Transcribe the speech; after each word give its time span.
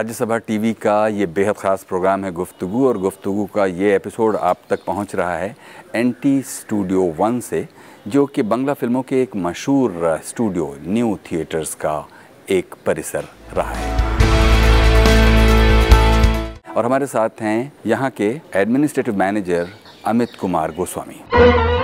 Rajya Sabha 0.00 0.36
TV 0.38 0.72
का 0.72 0.96
ये 1.08 1.26
बेहद 1.28 1.56
ख़ास 1.56 1.82
प्रोग्राम 1.88 2.24
है 2.24 2.30
गुफ्तु 2.32 2.66
और 2.88 2.98
गुफ्तु 2.98 3.48
का 3.54 3.64
ये 3.66 3.94
एपिसोड 3.96 4.36
आप 4.36 4.58
तक 4.70 4.84
पहुँच 4.84 5.14
रहा 5.14 5.36
है 5.36 5.56
एन 5.94 6.12
टी 6.22 6.40
स्टूडियो 6.42 7.02
वन 7.18 7.40
से, 7.40 7.66
जो 8.08 8.24
कि 8.26 8.42
बंगला 8.42 8.74
फ़िल्मों 8.74 9.02
के 9.02 9.20
एक 9.22 9.36
मशहूर 9.36 10.20
स्टूडियो, 10.24 10.74
न्यू 10.86 11.18
थिएटर्स 11.26 11.74
का 11.74 11.92
एक 12.50 12.74
परिसर 12.86 13.24
रहा 13.54 13.72
है। 13.72 13.88
और 16.74 16.84
हमारे 16.84 17.06
साथ 17.06 17.42
हैं 17.42 17.72
यहाँ 17.86 18.10
के 18.10 18.30
administrative 18.56 19.16
manager 19.16 19.68
Amit 20.06 20.34
Kumar 20.40 20.74
Goswami. 20.74 21.79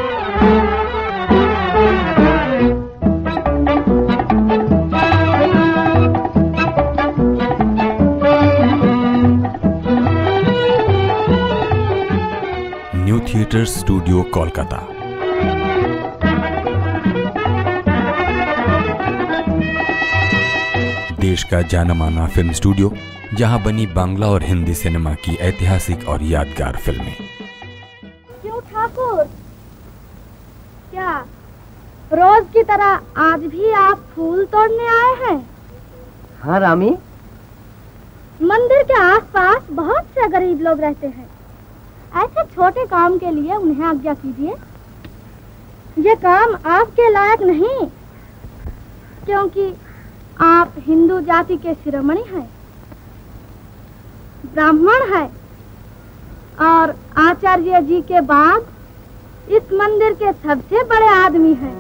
Theatre 13.56 13.64
studio 13.64 14.22
Kolkata. 14.34 14.78
देश 21.20 21.44
का 21.44 21.60
जाना 21.62 21.94
माना 21.94 22.26
फ़िल्म 22.26 22.52
स्टूडियो 22.52 22.92
जहाँ 23.34 23.62
बनी 23.62 23.86
बांग्ला 23.86 24.26
और 24.26 24.42
हिंदी 24.42 24.74
सिनेमा 24.74 25.14
की 25.24 25.36
ऐतिहासिक 25.42 26.08
और 26.08 26.22
यादगार 26.22 26.76
फ़िल्में। 26.76 27.14
क्यों 28.42 28.60
ठाकुर? 28.62 29.22
क्या 30.90 31.16
रोज 32.12 32.46
की 32.52 32.62
तरह 32.62 33.22
आज 33.22 33.46
भी 33.46 33.70
आप 33.78 34.02
फूल 34.14 34.44
तोड़ने 34.46 34.88
आए 34.96 35.14
हैं? 35.22 35.38
हाँ 36.42 36.60
रामी। 36.60 36.90
मंदिर 38.42 38.82
के 38.82 39.00
आसपास 39.00 39.70
बहुत 39.72 40.04
से 40.14 40.28
गरीब 40.28 40.60
लोग 40.60 40.80
रहते 40.80 41.06
हैं। 41.06 41.35
ऐसे 42.16 42.44
छोटे 42.46 42.84
काम 42.86 43.18
के 43.18 43.30
लिए 43.32 43.54
उन्हें 43.54 43.84
आज्ञा 43.86 44.14
कीजिए। 44.14 44.54
ये 46.00 46.14
काम 46.16 46.54
आपके 46.70 47.10
लायक 47.10 47.42
नहीं, 47.42 47.86
क्योंकि 49.26 49.72
आप 50.42 50.74
हिंदू 50.78 51.20
जाति 51.22 51.56
के 51.56 51.74
शिरोमणि 51.74 52.24
हैं, 52.28 52.48
ब्राह्मण 54.54 55.14
है, 55.14 55.24
और 56.62 56.94
आचार्य 57.20 57.80
जी 57.82 58.00
के 58.02 58.20
बाद 58.26 58.66
इस 59.50 59.72
मंदिर 59.74 60.12
के 60.14 60.32
सबसे 60.34 60.82
बड़े 60.84 61.08
आदमी 61.14 61.52
हैं। 61.54 61.74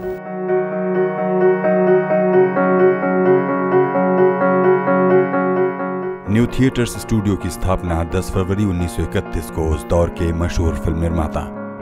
न्यू 6.30 6.46
थिएटर्स 6.54 6.96
स्टूडियो 7.00 7.34
की 7.36 7.50
स्थापना 7.50 7.96
10 8.10 8.30
फरवरी 8.34 8.64
1931 8.64 9.50
को 9.56 9.66
उस 9.74 9.84
दौर 9.90 10.08
के 10.18 10.32
मशहूर 10.32 10.74
फ़िल्म 10.76 11.00
निर्माता 11.00 11.40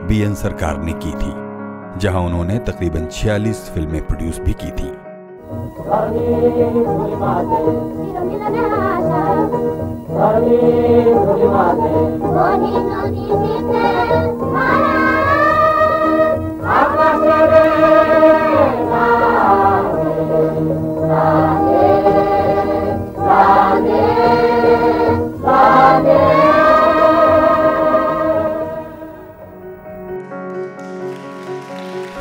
बी 0.09 0.21
एन 0.23 0.35
सरकार 0.35 0.83
ने 0.83 0.93
की 1.05 1.13
थी 1.13 1.33
जहाँ 2.01 2.23
उन्होंने 2.23 2.59
तकरीबन 2.67 3.07
46 3.13 3.63
फ़िल्में 3.75 4.07
प्रोड्यूस 4.07 4.41
भी 4.41 4.55
की 4.61 4.71
थी 4.73 4.93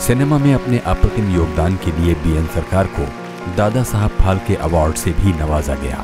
सिनेमा 0.03 0.37
में 0.37 0.53
अपने 0.53 0.77
अप्रतिम 0.79 1.29
योगदान 1.35 1.75
के 1.75 1.91
लिए 1.91 2.13
बी 2.13 2.35
एन 2.37 2.45
सरकार 2.45 2.87
को 2.95 3.03
दादा 3.57 3.83
साहब 3.83 4.09
फाल्के 4.11 4.55
अवार्ड 4.55 4.95
से 4.95 5.11
भी 5.11 5.31
नवाजा 5.33 5.75
गया। 5.75 6.03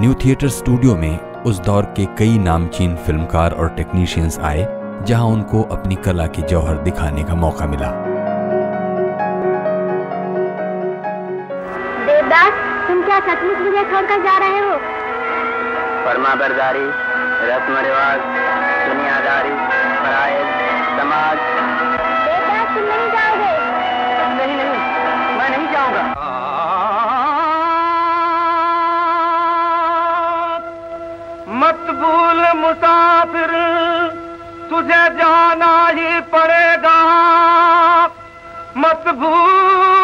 न्यू 0.00 0.14
थिएटर 0.14 0.48
स्टूडियो 0.48 0.96
में 0.96 1.42
उस 1.42 1.58
दौर 1.58 1.84
के 1.96 2.06
कई 2.18 2.38
नामचीन 2.38 2.94
फिल्मकार 2.96 3.52
और 3.52 3.68
टेक्नीशियंस 3.68 4.38
आए, 4.38 4.66
जहाँ 5.06 5.26
उनको 5.26 5.62
अपनी 5.62 5.94
कला 5.94 6.26
की 6.26 6.42
जौहर 6.42 6.82
दिखाने 6.82 7.22
का 7.22 7.34
मौका 7.34 7.66
मिला। 7.66 8.09
सचमुच 13.20 13.58
मुझे 13.58 13.82
छोड़कर 13.90 14.22
जा 14.22 14.36
रहे 14.38 14.58
हो? 14.58 14.72
फरमा 16.04 16.34
बरदारी 16.36 16.86
रस्म 17.48 17.74
रिवाज 17.86 18.20
दुनियादारी 18.86 19.54
फराइज 20.02 20.48
समाज। 20.98 21.38
तुम 22.70 22.84
नहीं 22.84 23.08
जाओगे। 23.12 23.52
नहीं 24.34 24.56
नहीं 24.56 24.74
मैं 25.38 25.48
नहीं 25.50 25.68
जाऊँगा। 25.72 26.02
मत 31.62 31.82
भूल 32.00 32.40
मुसाफिर 32.58 33.52
तुझे 34.70 35.02
जाना 35.18 35.72
ही 35.88 36.20
पड़ेगा। 36.34 36.98
मत 38.76 39.04
भूल 39.22 39.99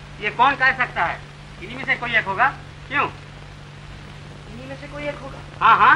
ये 0.19 0.29
कौन 0.29 0.55
कह 0.55 0.77
सकता 0.77 1.05
है? 1.05 1.19
इन्हीं 1.63 1.77
में 1.77 1.85
से 1.85 1.95
कोई 1.95 2.15
एक 2.15 2.25
होगा? 2.25 2.47
क्यों? 2.87 3.07
इन्हीं 4.51 4.67
में 4.67 4.75
से 4.81 4.87
कोई 4.87 5.03
एक 5.03 5.15
होगा। 5.15 5.65
हाँ 5.65 5.77
हाँ। 5.77 5.95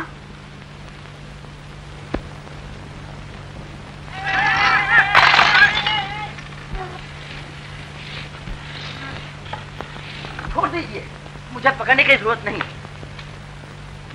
छोड़ 10.54 10.70
दीजिए। 10.70 11.06
मुझे 11.54 11.72
पकड़ने 11.72 12.04
की 12.04 12.16
ज़रूरत 12.16 12.46
नहीं। 12.46 12.62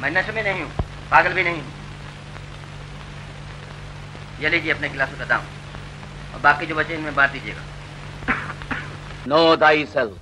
मैं 0.01 0.11
नशे 0.11 0.33
में 0.33 0.43
नहीं 0.43 0.63
हूँ 0.63 0.71
पागल 1.11 1.33
भी 1.33 1.43
नहीं 1.43 1.61
हूँ। 1.61 1.73
ये 4.41 4.49
लीजिए 4.49 4.73
अपने 4.73 4.89
गिलासों 4.89 5.19
का 5.19 5.25
दाम। 5.25 5.41
और 6.35 6.41
बाकी 6.41 6.67
जो 6.67 6.75
बचे 6.75 6.95
इनमें 6.95 7.15
बांट 7.15 7.33
दीजिएगा। 7.33 7.63
नो 9.29 9.57
दाई 9.57 9.85
सेल्फ 9.87 10.19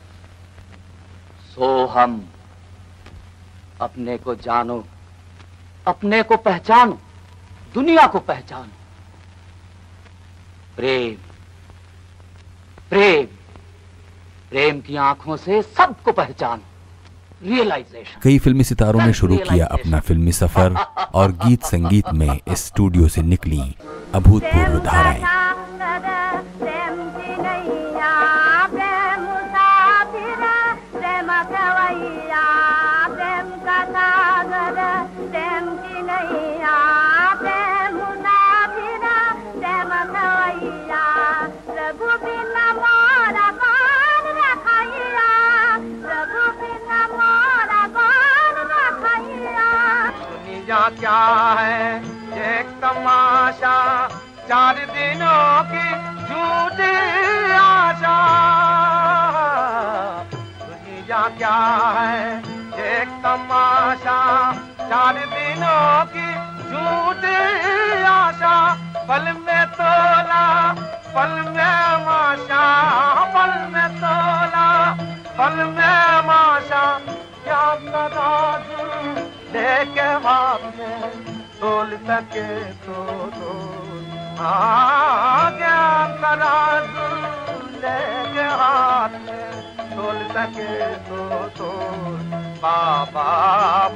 सो 1.55 1.87
हम 1.87 2.25
अपने 3.81 4.17
को 4.19 4.35
जानो। 4.35 4.85
अपने 5.87 6.23
को 6.23 6.37
पहचानो। 6.37 6.99
दुनिया 7.75 8.07
को 8.07 8.19
पहचानो। 8.19 8.73
प्रेम। 10.77 11.15
प्रेम। 12.91 13.27
प्रेम 14.51 14.81
की 14.81 14.97
आँखों 14.97 15.37
से 15.37 15.63
सबको 15.63 16.13
पहचानो। 16.13 16.63
रियलाइजेशन 17.43 18.21
कई 18.23 18.39
फिल्मी 18.39 18.65
सितारों 18.65 19.01
ने 19.01 19.13
शुरू 19.13 19.37
किया 19.37 19.67
अपना 19.67 20.01
फिल्मी 20.01 20.33
सफ़र 20.33 20.75
और 21.15 21.33
गीत 21.45 21.65
संगीत 21.65 22.13
में 22.13 22.39
इस 22.49 22.65
स्टूडियो 22.65 23.09
से 23.09 23.23
निकली 23.23 23.75
अभूतपूर्व 24.15 24.79
धाराएँ। 24.79 25.23
क्या 50.89 51.57
है? 51.59 52.03
एक 52.59 52.67
तमाशा, 52.67 54.09
चार 54.49 54.75
दिनों 54.75 55.63
की 55.65 55.91
झूठी 56.25 57.53
आशा। 57.53 58.19
दुनिया 60.63 61.29
क्या 61.39 61.57
है? 62.01 62.39
एक 62.79 63.09
तमाशा, 63.09 64.53
चार 64.81 65.15
दिनों 65.15 66.05
की 66.05 66.35
झूठी 66.71 68.03
आशा। 68.03 68.75
पल 69.09 69.23
में 69.23 69.67
तोला, 69.67 70.75
पल 71.15 71.29
में 71.29 72.07
माशा। 72.07 72.89
पल 73.25 73.59
में 73.73 73.97
तोला, 73.97 74.97
पल 75.39 75.55
में 75.55 76.27
माशा। 76.27 76.99
क्या 77.45 77.75
तराजू 77.75 78.79
लेके 79.53 80.19
में 80.19 80.58
तोल 81.61 81.91
सके 82.09 82.49
तो 82.87 82.95
तोल 83.37 84.05
हाँ 84.39 85.51
क्या 85.59 85.79
तराजू 86.23 87.07
लेके 87.83 88.47
हाथ 88.61 89.17
तोल 89.95 90.19
सके 90.35 90.75
तो 91.09 91.21
तोल 91.59 92.17
बाबा 92.63 93.29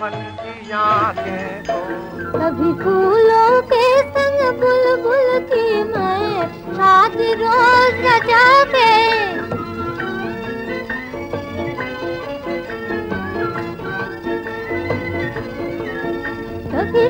मन 0.01 0.17
की 0.41 0.71
आँखें 0.83 1.63
तोल 1.69 2.31
कभी 2.35 2.73
फूलों 2.83 3.51
के 3.73 3.87
संग 4.17 4.41
बुलबुल 4.61 5.29
की 5.53 5.83
मैं। 5.93 6.47
शादी 6.77 7.33
रोज 7.43 8.05
रचा 8.07 8.45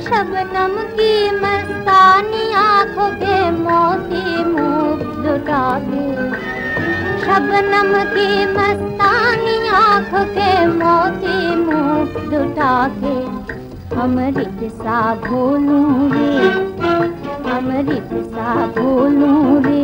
शबनम 0.04 0.75
की 0.94 1.12
मस्तानी 1.40 2.44
आँखों 2.60 3.08
के 3.20 3.37
मोती 3.58 4.44
मुँह 4.44 5.02
लुटा 5.25 5.66
के 5.84 6.06
शबनम 7.25 7.93
की 8.14 8.28
मस्तानी 8.56 9.56
आँखों 9.81 10.25
के 10.37 10.50
मोती 10.66 11.37
मुँह 11.56 12.19
लुटा 12.32 12.75
के 12.99 13.14
अमृत 14.02 14.60
सा 14.75 15.00
भोलूं 15.26 16.10
रे, 16.12 16.50
अमृत 17.56 18.10
सा 18.34 18.66
भोलूं 18.78 19.62
रे। 19.64 19.81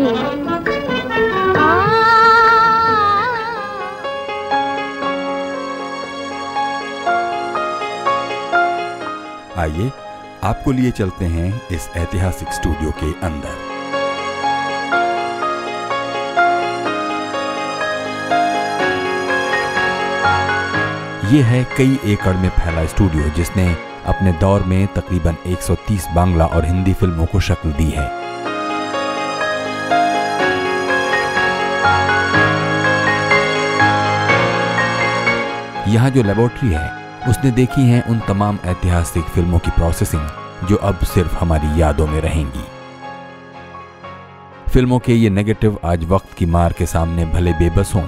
आइए 9.61 9.91
आपको 10.45 10.73
लिए 10.73 10.91
चलते 10.91 11.25
हैं 11.25 11.69
इस 11.69 11.89
ऐतिहासिक 11.97 12.49
स्टूडियो 12.53 12.91
के 12.91 13.13
अंदर। 13.27 13.67
ये 21.29 21.43
है 21.43 21.65
कई 21.77 21.99
एकड़ 22.13 22.37
में 22.37 22.49
फैला 22.49 22.87
स्टूडियो, 22.87 23.29
जिसने 23.29 23.67
अपने 24.07 24.33
दौर 24.33 24.63
में 24.63 24.87
तकरीबन 24.87 25.37
130 25.47 26.07
बांग्ला 26.15 26.47
और 26.47 26.65
हिंदी 26.65 26.93
फ़िल्मों 26.93 27.27
को 27.27 27.41
शक्ल 27.41 27.73
दी 27.73 27.91
है। 27.91 28.07
यहाँ 35.93 36.11
जो 36.11 36.23
लेबोरेटरी 36.23 36.69
है 36.69 37.08
उसने 37.29 37.51
देखी 37.51 37.83
हैं 37.83 38.03
उन 38.09 38.21
तमाम 38.29 38.59
ऐतिहासिक 38.65 39.25
फ़िल्मों 39.25 39.59
की 39.59 39.71
प्रोसेसिंग 39.71 40.67
जो 40.69 40.77
अब 40.77 41.05
सिर्फ़ 41.05 41.35
हमारी 41.35 41.81
यादों 41.81 42.07
में 42.07 42.21
रहेंगी। 42.21 42.65
फ़िल्मों 44.71 44.99
के 44.99 45.15
ये 45.15 45.31
नेगेटिव 45.31 45.79
आज 45.85 46.05
वक्त 46.05 46.33
की 46.33 46.47
मार 46.47 46.73
के 46.73 46.87
सामने 46.87 47.25
भले 47.27 47.53
बेबस 47.53 47.93
हों, 47.95 48.05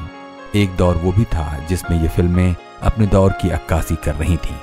एक 0.55 0.77
दौर 0.77 0.97
वो 0.97 1.13
भी 1.13 1.25
था 1.25 1.67
जिसमें 1.69 2.01
ये 2.03 2.09
फ़िल्में 2.09 2.55
अपने 2.83 3.07
दौर 3.07 3.33
की 3.33 3.51
अक्कासी 3.51 3.97
कर 3.97 4.15
रही 4.15 4.37
थीं। 4.37 4.57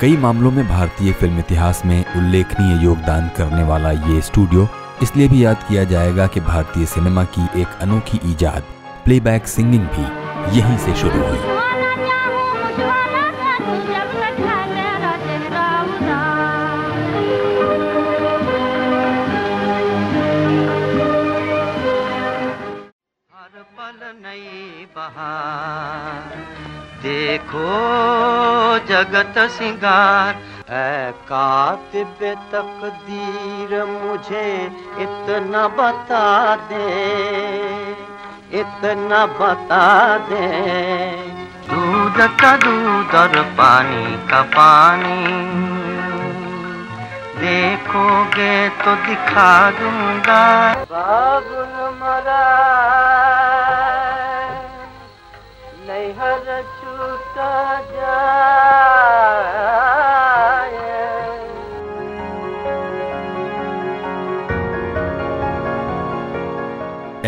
कई 0.00 0.16
मामलों 0.16 0.50
में 0.50 0.66
भारतीय 0.68 1.12
फ़िल्म 1.12 1.38
इतिहास 1.38 1.84
में 1.86 2.04
उल्लेखनीय 2.16 2.84
योगदान 2.84 3.28
करने 3.28 3.62
वाला 3.62 3.90
ये 3.90 4.20
स्टूडियो, 4.20 4.68
इसलिए 5.02 5.28
भी 5.28 5.44
याद 5.44 5.64
किया 5.68 5.84
जाएगा 5.84 6.26
कि 6.26 6.40
भारतीय 6.42 6.86
सिनेमा 6.86 7.24
की 7.36 7.48
एक 7.60 7.78
अनोखी 7.80 8.20
ईजाद 8.24 8.62
प्लेबैक 9.04 9.46
सिंगिंग 9.46 9.86
भी 9.94 10.04
यहीं 10.58 10.78
से 10.78 10.94
शुरू 11.00 11.22
हुई। 11.22 11.58
देखो 27.02 27.68
जगत 28.88 29.38
सिंगार। 29.50 30.40
कातिब 31.28 32.18
तकदीर 32.52 33.72
मुझे 33.84 34.46
इतना 35.04 35.66
बता 35.78 36.26
दे। 36.68 38.09
इतना 38.52 39.26
बता 39.26 39.84
दे। 40.28 40.46
दूध 41.68 42.16
का 42.40 42.56
दूध 42.56 43.14
और 43.14 43.42
पानी 43.58 44.16
का 44.28 44.40
पानी। 44.54 45.18
देखोगे 47.40 48.68
तो 48.68 48.94
दिखा 49.06 49.70
दूँगा। 49.70 50.42
बाबुल 50.90 51.76
मरा 52.00 52.42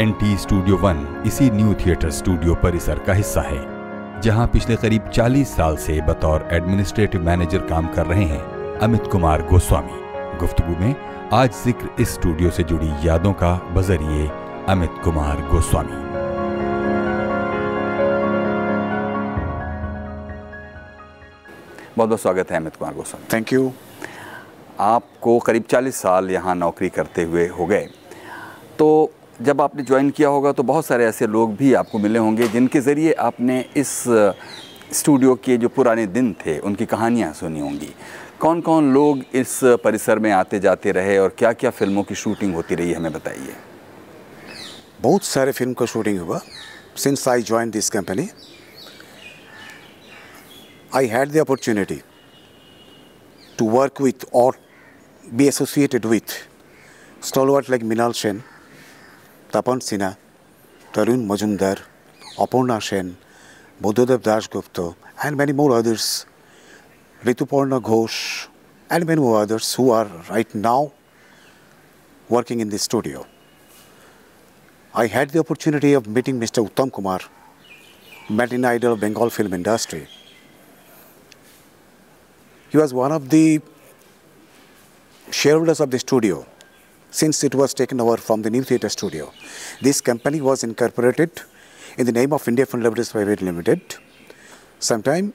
एनटी 0.02 0.37
स्टूडियो 0.37 0.76
वन 0.76 1.23
इसी 1.26 1.49
न्यू 1.50 1.75
थिएटर 1.80 2.11
स्टूडियो 2.11 2.54
परिसर 2.62 2.99
का 2.99 3.12
हिस्सा 3.14 3.40
है 3.40 4.21
जहाँ 4.23 4.47
पिछले 4.47 4.76
करीब 4.76 5.11
40 5.11 5.49
साल 5.49 5.76
से 5.76 6.00
बतौर 6.00 6.49
एडमिनिस्ट्रेटिव 6.52 7.23
मैनेजर 7.23 7.59
काम 7.66 7.87
कर 7.88 8.06
रहे 8.06 8.25
हैं 8.25 8.40
अमित 8.78 9.06
कुमार 9.12 9.42
गोस्वामी। 9.42 10.38
गुफ्तगू 10.38 10.75
में 10.80 10.94
आज 11.32 11.52
ज़िक्र 11.54 11.90
इस 12.02 12.14
स्टूडियो 12.14 12.50
से 12.50 12.62
जुड़ी 12.62 12.90
यादों 13.04 13.32
का 13.42 13.52
बजरिए 13.75 14.26
अमित 14.68 15.00
कुमार 15.04 15.47
गोस्वामी। 15.52 16.02
बहुत 21.97 22.09
बहुत 22.09 22.21
स्वागत 22.21 22.50
है 22.50 22.56
अमित 22.56 22.76
कुमार 22.76 22.94
गोस्वामी। 22.94 23.32
थैंक 23.32 23.52
यू 23.52 23.73
आपको 24.90 25.38
करीब 25.40 25.64
40 25.71 26.02
साल 26.02 26.30
यहाँ 26.30 26.54
नौकरी 26.56 26.88
करते 26.90 27.23
हुए 27.25 27.49
हो 27.49 27.66
गए। 27.66 27.88
तो 28.78 28.88
जब 29.41 29.61
आपने 29.61 29.83
ज्वाइन 29.83 30.11
किया 30.11 30.29
होगा 30.29 30.53
तो 30.53 30.62
बहुत 30.62 30.87
सारे 30.87 31.05
ऐसे 31.05 31.27
लोग 31.27 31.57
भी 31.57 31.75
आपको 31.75 31.99
मिले 31.99 32.19
होंगे 32.19 32.49
जिनके 32.49 32.81
ज़रिए 32.81 33.12
आपने 33.12 33.65
इस 33.77 34.05
स्टूडियो 34.93 35.35
के 35.35 35.57
जो 35.57 35.69
पुराने 35.69 36.07
दिन 36.07 36.33
थे 36.33 36.59
उनकी 36.59 36.87
कहानियाँ 36.87 37.33
सुनी 37.33 37.61
होंगी। 37.61 37.95
कौन 38.41 38.61
कौन 38.61 38.93
लोग 38.95 39.23
इस 39.35 39.61
परिसर 39.85 40.19
में 40.19 40.31
आते 40.33 40.61
जाते 40.61 40.93
रहे 40.93 41.19
और 41.19 41.35
क्या 41.39 41.53
क्या 41.53 41.71
फ़िल्मों 41.71 42.03
की 42.03 42.15
शूटिंग 42.15 42.55
होती 42.55 42.75
रही 42.75 42.93
हमें 42.93 43.12
बताइए। 43.12 43.55
बहुत 45.01 45.25
सारे 45.25 45.53
फ़िल्म 45.53 45.73
का 45.73 45.87
शूटिंग 45.87 46.21
हुआ 46.21 46.41
since 46.97 47.29
I 47.29 47.43
join 47.43 47.71
this 47.71 47.91
company 47.91 48.29
I 50.97 51.07
had 51.07 51.29
the 51.29 51.37
opportunity 51.37 52.01
to 53.59 53.71
work 53.71 54.01
with 54.01 54.27
और 54.35 54.57
be 55.33 55.49
associated 55.49 56.07
with 56.07 56.41
stalwart 57.23 57.71
like 57.71 57.83
Mrinal 57.83 58.12
Sen, 58.12 58.39
Tapan 59.52 59.80
Sinha, 59.80 60.16
Tarun 60.94 61.28
Aparna 62.38 62.82
Sen, 62.82 63.18
Buddhadev 63.82 64.23
Das 64.23 64.47
Gupta, 64.47 64.94
and 65.23 65.37
many 65.37 65.52
more 65.52 65.73
others, 65.73 66.25
Rituparna 67.23 67.78
Ghosh, 67.78 68.49
and 68.88 69.04
many 69.04 69.21
more 69.21 69.42
others 69.42 69.75
who 69.75 69.90
are 69.90 70.06
right 70.30 70.54
now 70.54 70.92
working 72.30 72.61
in 72.61 72.71
this 72.71 72.82
studio. 72.85 73.26
I 74.94 75.06
had 75.06 75.28
the 75.30 75.40
opportunity 75.40 75.92
of 75.92 76.06
meeting 76.06 76.40
Mr. 76.40 76.66
Uttam 76.66 76.90
Kumar, 76.90 77.21
Matin 78.30 78.64
idol 78.64 78.94
of 78.94 79.00
Bengal 79.00 79.28
film 79.28 79.52
industry. 79.52 80.09
He 82.71 82.78
was 82.78 82.94
one 82.94 83.12
of 83.12 83.28
the 83.28 83.61
shareholders 85.30 85.80
of 85.80 85.90
the 85.90 85.99
studio 85.99 86.47
since 87.12 87.45
it 87.45 87.54
was 87.54 87.73
taken 87.75 88.00
over 88.00 88.16
from 88.16 88.42
the 88.42 88.50
new 88.50 88.62
theatre 88.62 88.88
studio. 88.88 89.33
This 89.81 90.00
company 90.00 90.40
was 90.40 90.64
incorporated 90.64 91.31
in 91.99 92.07
the 92.07 92.12
name 92.12 92.33
of 92.33 92.49
India 92.49 92.66
Film 92.66 92.83
Laboratories 92.83 93.12
Private 93.12 93.42
Limited 93.42 93.97
sometime 94.81 95.33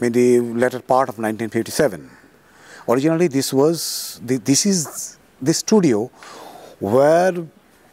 in 0.00 0.12
the 0.12 0.40
latter 0.40 0.80
part 0.80 1.08
of 1.10 1.18
1957. 1.18 2.10
Originally, 2.88 3.28
this 3.28 3.52
was 3.52 4.20
the, 4.24 4.38
this 4.38 4.64
is 4.64 5.18
the 5.40 5.52
studio 5.52 6.10
where 6.80 7.34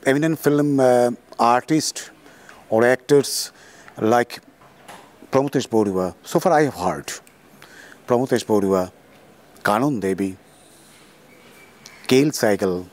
eminent 0.05 0.39
film 0.39 0.79
uh, 0.79 1.11
artists 1.37 2.09
or 2.69 2.85
actors 2.85 3.51
like 3.99 4.39
Pramutesh 5.31 5.67
Borua, 5.67 6.15
so 6.23 6.39
far 6.39 6.53
I 6.53 6.63
have 6.63 6.75
heard, 6.75 7.11
Pramutesh 8.07 8.45
Borua, 8.45 8.91
Kanun 9.63 9.99
Devi, 9.99 10.37
Kale 12.07 12.31
Cycle, 12.31 12.87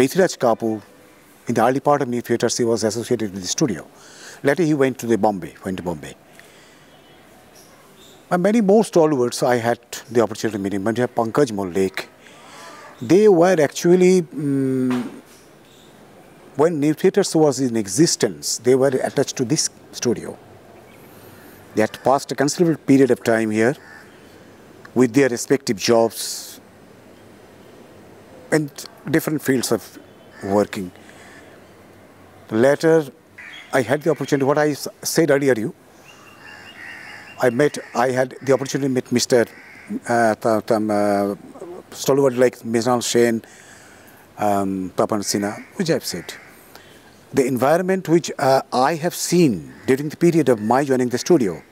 Prithviraj 0.00 0.38
Kapoor, 0.38 0.80
in 1.46 1.54
the 1.54 1.62
early 1.62 1.78
part 1.78 2.00
of 2.00 2.08
New 2.08 2.22
Theatres, 2.22 2.56
he 2.56 2.64
was 2.64 2.84
associated 2.84 3.34
with 3.34 3.42
the 3.42 3.46
studio. 3.46 3.86
Later, 4.42 4.62
he 4.62 4.72
went 4.72 4.98
to 5.00 5.06
the 5.06 5.18
Bombay, 5.18 5.52
went 5.62 5.76
to 5.76 5.82
Bombay. 5.82 6.14
And 8.30 8.42
many 8.42 8.62
more 8.62 8.82
stalwarts 8.82 9.42
I 9.42 9.56
had 9.56 9.78
the 10.10 10.22
opportunity 10.22 10.56
to 10.56 10.58
meet 10.58 10.72
him. 10.72 10.84
Pankaj 10.84 11.52
Molek. 11.52 12.06
They 13.02 13.28
were 13.28 13.60
actually, 13.60 14.22
mm 14.22 15.20
when 16.56 16.80
New 16.80 16.94
Theatres 16.94 17.36
was 17.36 17.60
in 17.60 17.76
existence, 17.76 18.56
they 18.56 18.74
were 18.74 18.88
attached 18.88 19.36
to 19.36 19.44
this 19.44 19.68
studio. 19.92 20.38
They 21.74 21.82
had 21.82 22.02
passed 22.02 22.32
a 22.32 22.34
considerable 22.34 22.80
period 22.84 23.10
of 23.10 23.22
time 23.22 23.50
here 23.50 23.76
with 24.94 25.12
their 25.12 25.28
respective 25.28 25.76
jobs 25.76 26.49
and 28.52 28.70
different 29.10 29.42
fields 29.42 29.72
of 29.72 29.98
working. 30.44 30.90
Later, 32.50 33.04
I 33.72 33.82
had 33.82 34.02
the 34.02 34.10
opportunity, 34.10 34.44
what 34.44 34.58
I 34.58 34.72
said 34.72 35.30
earlier 35.30 35.54
you, 35.56 35.74
I 37.40 37.50
met, 37.50 37.78
I 37.94 38.10
had 38.10 38.36
the 38.42 38.52
opportunity 38.52 38.88
to 38.88 38.94
meet 38.94 39.06
Mr. 39.06 39.48
Uh, 40.08 40.34
Th- 40.34 40.90
uh, 40.90 41.34
stalwart 41.90 42.34
like 42.34 42.58
Mizral 42.58 43.02
Shane, 43.02 43.42
um, 44.38 44.90
Tapan 44.96 45.22
which 45.76 45.90
I've 45.90 46.04
said. 46.04 46.34
The 47.32 47.46
environment 47.46 48.08
which 48.08 48.30
uh, 48.38 48.62
I 48.72 48.96
have 48.96 49.14
seen 49.14 49.72
during 49.86 50.08
the 50.08 50.16
period 50.16 50.48
of 50.48 50.60
my 50.60 50.84
joining 50.84 51.08
the 51.08 51.18
studio 51.18 51.62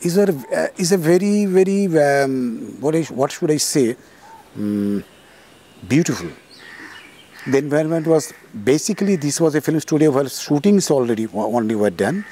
is 0.00 0.16
a, 0.16 0.32
uh, 0.32 0.68
is 0.76 0.92
a 0.92 0.96
very, 0.96 1.46
very, 1.46 1.86
um, 1.98 2.76
what 2.80 3.32
should 3.32 3.50
I 3.50 3.56
say, 3.56 3.96
Mm, 4.56 5.04
beautiful. 5.86 6.30
The 7.46 7.58
environment 7.58 8.06
was 8.06 8.32
basically 8.64 9.16
this 9.16 9.40
was 9.40 9.54
a 9.54 9.60
film 9.60 9.78
studio 9.80 10.10
where 10.10 10.28
shootings 10.28 10.90
already 10.90 11.28
only 11.34 11.74
were 11.74 11.90
done. 11.90 12.24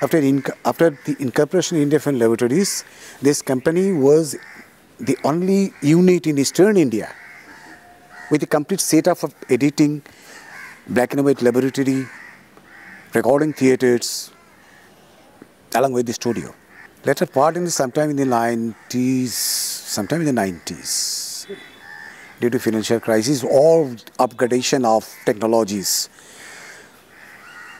After 0.00 0.18
after 0.64 0.90
the 1.04 1.16
incorporation 1.18 1.76
in 1.76 1.82
India 1.84 2.00
Film 2.00 2.18
Laboratories, 2.18 2.84
this 3.20 3.42
company 3.42 3.92
was 3.92 4.36
the 4.98 5.16
only 5.24 5.72
unit 5.82 6.26
in 6.26 6.38
Eastern 6.38 6.76
India 6.76 7.12
with 8.30 8.42
a 8.42 8.46
complete 8.46 8.80
setup 8.80 9.22
of 9.22 9.34
editing, 9.50 10.02
black 10.88 11.12
and 11.12 11.24
white 11.24 11.42
laboratory, 11.42 12.06
recording 13.14 13.52
theaters, 13.52 14.30
along 15.74 15.92
with 15.92 16.06
the 16.06 16.12
studio. 16.12 16.54
Later 17.04 17.26
part 17.26 17.56
in 17.56 17.64
the, 17.64 17.70
sometime 17.70 18.10
in 18.10 18.16
the 18.16 18.24
90s, 18.24 19.28
sometime 19.28 20.26
in 20.26 20.34
the 20.34 20.40
90s, 20.42 21.17
due 22.40 22.50
to 22.50 22.58
financial 22.58 23.00
crisis 23.00 23.42
or 23.44 23.86
upgradation 24.18 24.84
of 24.84 25.08
technologies, 25.24 26.08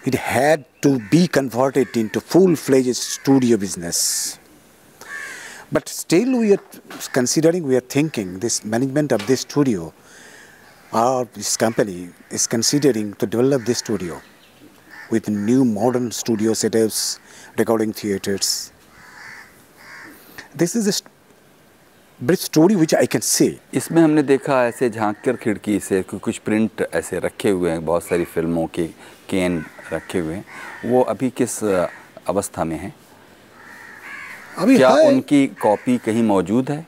it 0.05 0.15
had 0.15 0.65
to 0.83 0.99
be 1.11 1.29
converted 1.29 1.97
into 1.97 2.21
full-fledged 2.21 2.97
studio 2.97 3.57
business. 3.57 4.39
But 5.71 5.89
still 5.89 6.39
we 6.39 6.55
are 6.55 6.63
considering, 7.13 7.65
we 7.65 7.77
are 7.77 7.81
thinking 7.81 8.39
this 8.39 8.65
management 8.65 9.13
of 9.13 9.27
this 9.27 9.43
studio 9.43 9.93
or 10.93 11.27
this 11.35 11.57
company 11.57 12.09
is 12.31 12.47
considering 12.47 13.15
to 13.15 13.27
develop 13.27 13.65
this 13.65 13.79
studio 13.79 14.23
with 15.11 15.29
new 15.29 15.65
modern 15.65 16.11
studio 16.11 16.53
setups, 16.53 17.19
recording 17.59 17.93
theaters. 17.93 18.73
This 20.55 20.75
is 20.75 20.87
a 20.87 20.93
brief 22.27 22.41
story 22.41 22.77
which 22.77 22.95
I 22.95 23.07
can 23.07 23.23
say. 23.23 23.51
इसमें 23.75 24.03
हमने 24.03 24.23
देखा 24.23 24.67
ऐसे 24.67 24.91
झाँक 24.91 25.17
कर 25.25 25.37
खिड़की 25.37 25.79
से 25.81 26.03
कुछ 26.03 26.39
print 26.39 26.87
ऐसे 26.95 27.19
रखे 27.19 27.51
हुए 27.51 27.71
हैं 27.71 27.85
बहुत 27.85 28.05
सारी 28.05 28.25
फ़िल्मों 28.25 28.67
के 28.67 28.87
कैन 29.29 29.65
रखे 29.93 30.19
हुए 30.19 30.35
हैं 30.35 30.45
वो 30.91 31.03
अभी 31.03 31.31
किस 31.31 31.65
अवस्था 31.65 32.65
में 32.65 32.77
हैं 32.79 32.95
अभी 34.59 34.77
क्या 34.77 34.91
है। 34.91 35.09
उनकी 35.09 35.47
कॉपी 35.47 35.99
कहीं 35.99 36.23
मौजूद 36.23 36.71
है 36.71 36.87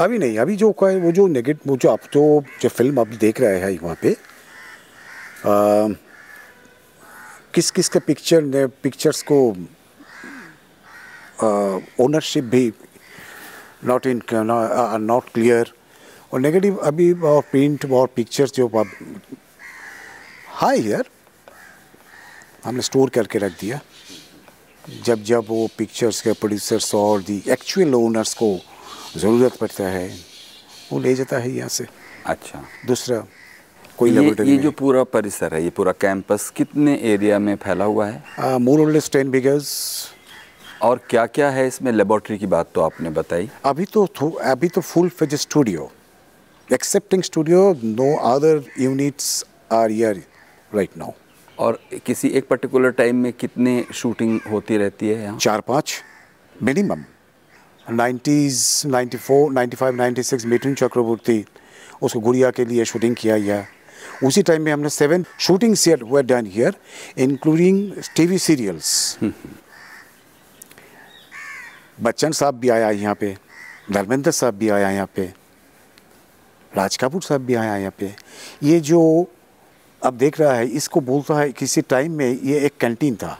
अभी 0.00 0.18
नहीं 0.18 0.38
अभी 0.38 0.56
जो 0.56 0.72
कोई 0.72 0.96
वो 0.96 1.12
जो 1.12 1.26
नेगेट 1.26 1.58
वो 1.66 1.76
जो 1.76 1.90
आप 1.90 2.00
जो 2.12 2.44
जो 2.60 2.68
फ़िल्म 2.68 3.00
आप 3.00 3.08
देख 3.08 3.40
रहे 3.40 3.58
हैं 3.60 3.78
वहाँ 3.82 3.96
पे 4.02 4.12
आ, 4.12 5.88
किस 7.54 7.70
किस 7.70 7.88
का 7.88 8.00
पिक्चर 8.00 8.42
ने 8.42 8.66
पिक्चर्स 8.66 9.24
को 9.32 9.50
ओनरशिप 12.04 12.44
भी 12.44 12.72
not 13.86 14.06
in 14.06 14.22
are 14.50 14.98
not 15.00 15.24
clear 15.34 15.72
और 16.32 16.40
नेगेटिव 16.40 16.76
अभी 16.90 17.12
और 17.12 17.42
प्रिंट 17.50 17.90
और 17.92 18.08
पिक्चर्स 18.16 18.52
जो 18.54 18.68
हाई 20.54 20.80
यार 20.82 21.04
हमने 22.64 22.82
स्टोर 22.82 23.10
करके 23.10 23.38
रख 23.38 23.52
दिया। 23.60 23.80
जब 25.04 25.22
जब 25.24 25.44
वो 25.48 25.66
पिक्चर्स 25.78 26.20
के 26.20 26.32
प्रोड्यूसर्स 26.32 26.94
और 26.94 27.22
दी 27.22 27.42
एक्चुअल 27.50 27.94
ओनर्स 27.94 28.34
को 28.34 28.56
ज़रूरत 29.16 29.56
पड़ता 29.60 29.84
है 29.88 30.08
वो 30.92 30.98
ले 31.00 31.14
जाता 31.14 31.38
है 31.38 31.50
यहाँ 31.52 31.68
से। 31.68 31.86
अच्छा। 32.26 32.64
दूसरा 32.86 33.24
कोई 33.98 34.10
ये, 34.10 34.24
ये 34.44 34.56
जो 34.58 34.70
पूरा 34.70 35.02
परिसर 35.04 35.54
है 35.54 35.62
ये 35.64 35.70
पूरा 35.70 35.92
कैंपस 36.00 36.50
कितने 36.56 36.94
एरिया 37.12 37.38
में 37.38 37.54
फैला 37.56 37.84
हुआ 37.84 38.06
है? 38.06 38.58
मोर 38.58 38.80
और 38.80 39.00
टेन 39.12 39.30
बिगर्स 39.30 39.68
और 40.82 41.00
क्या 41.10 41.24
क्या 41.26 41.48
है 41.50 41.66
इसमें 41.66 41.90
लेबोरेटरी 41.92 42.38
की 42.38 42.46
बात 42.46 42.70
तो 42.74 42.80
आपने 42.80 43.10
बताई? 43.10 43.50
अभी 43.64 43.84
तो 43.84 44.04
अभी 44.42 44.68
तो 44.68 44.80
full 44.80 45.08
phase 45.08 45.34
studio 45.36 45.90
excepting 46.68 47.22
studio 47.22 47.60
no 47.84 48.14
other 48.34 48.62
units 48.80 49.44
are 49.72 49.90
here 49.90 50.22
right 50.74 50.96
now 50.98 51.12
और 51.58 51.78
किसी 52.06 52.28
एक 52.28 52.48
पर्टिकुलर 52.48 52.90
टाइम 52.90 53.16
में 53.16 53.32
कितने 53.32 53.84
शूटिंग 53.94 54.40
होती 54.52 54.76
रहती 54.76 55.08
है 55.08 55.22
यहाँ? 55.22 55.38
चार 55.38 55.60
पाँच 55.60 55.94
मिनिमम 56.62 57.04
90s 57.86 58.86
94 58.86 59.50
95 59.54 59.92
96 60.00 60.44
मिथुन 60.46 60.74
चक्रवर्ती 60.74 61.44
उसको 62.02 62.20
गुड़िया 62.20 62.50
के 62.50 62.64
लिए 62.64 62.84
शूटिंग 62.84 63.16
किया 63.16 63.38
गया। 63.38 63.64
उसी 64.24 64.42
टाइम 64.42 64.62
में 64.62 64.72
हमने 64.72 64.88
seven 64.88 65.24
shooting 65.40 65.74
set 65.76 66.02
were 66.02 66.22
done 66.22 66.46
here 66.46 66.74
including 67.18 67.92
TV 68.16 68.38
serials 68.38 69.18
Bachchan 72.02 72.32
साहब 72.32 72.58
भी 72.60 72.68
आया 72.68 72.90
यहाँ 72.90 73.14
पे 73.20 73.36
धर्मेंद्र 73.92 74.30
साहब 74.30 74.54
भी 74.54 74.68
आया 74.68 74.90
यहाँ 74.90 75.08
पे 75.16 75.32
राज 76.72 76.96
कपूर 76.96 77.22
साहब 77.22 77.44
भी 77.46 77.54
आया 77.54 77.76
यहाँ 77.76 77.94
पे 77.98 78.14
ये 78.62 78.80
जो 78.80 79.00
अब 80.02 80.16
देख 80.18 80.40
रहा 80.40 80.54
है 80.54 80.66
इसको 80.80 81.00
बोलता 81.00 81.38
है 81.38 81.50
किसी 81.52 81.82
टाइम 81.90 82.12
में 82.12 82.30
ये 82.30 82.58
एक 82.66 82.76
कैंटीन 82.80 83.16
था 83.16 83.38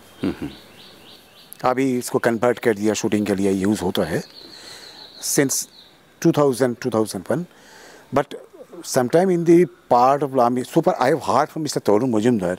अभी 1.64 1.96
इसको 1.98 2.18
कन्वर्ट 2.18 2.58
कर 2.58 2.74
दिया 2.74 2.94
शूटिंग 2.94 3.26
के 3.26 3.34
लिए 3.34 3.52
यूज़ 3.52 3.82
होता 3.82 4.04
है 4.04 4.22
since 5.24 5.68
2000 6.22 6.74
2001 6.84 7.44
but 8.12 8.34
sometime 8.82 9.30
in 9.30 9.44
the 9.44 9.66
part 9.88 10.22
of 10.22 10.34
Lami, 10.34 10.64
super 10.64 10.94
I 10.98 11.08
have 11.08 11.22
heard 11.22 11.48
from 11.48 11.64
Mr. 11.64 11.80
Torun 11.80 12.10
Mujumdar 12.10 12.58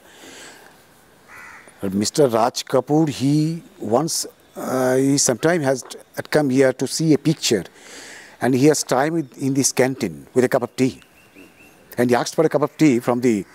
Mr. 1.82 2.32
Raj 2.34 2.66
Kapoor 2.66 3.10
he 3.10 3.64
once 3.80 4.26
uh, 4.56 4.96
he 4.96 5.18
sometime 5.18 5.62
has 5.62 5.84
had 6.16 6.30
come 6.30 6.50
here 6.50 6.74
to 6.74 6.88
see 6.88 7.14
a 7.14 7.18
picture 7.18 7.64
and 8.42 8.54
he 8.54 8.66
has 8.66 8.84
time 8.84 9.18
in 9.38 9.54
this 9.54 9.72
canteen 9.72 10.28
with 10.34 10.46
a 10.46 10.50
cup 10.50 10.64
of 10.64 10.76
tea 10.76 11.02
and 11.98 12.10
he 12.10 12.16
asked 12.16 12.36
for 12.36 12.46
a 12.46 12.50
cup 12.50 12.62
of 12.62 12.76
tea 12.78 13.00
from 13.00 13.22
the 13.22 13.46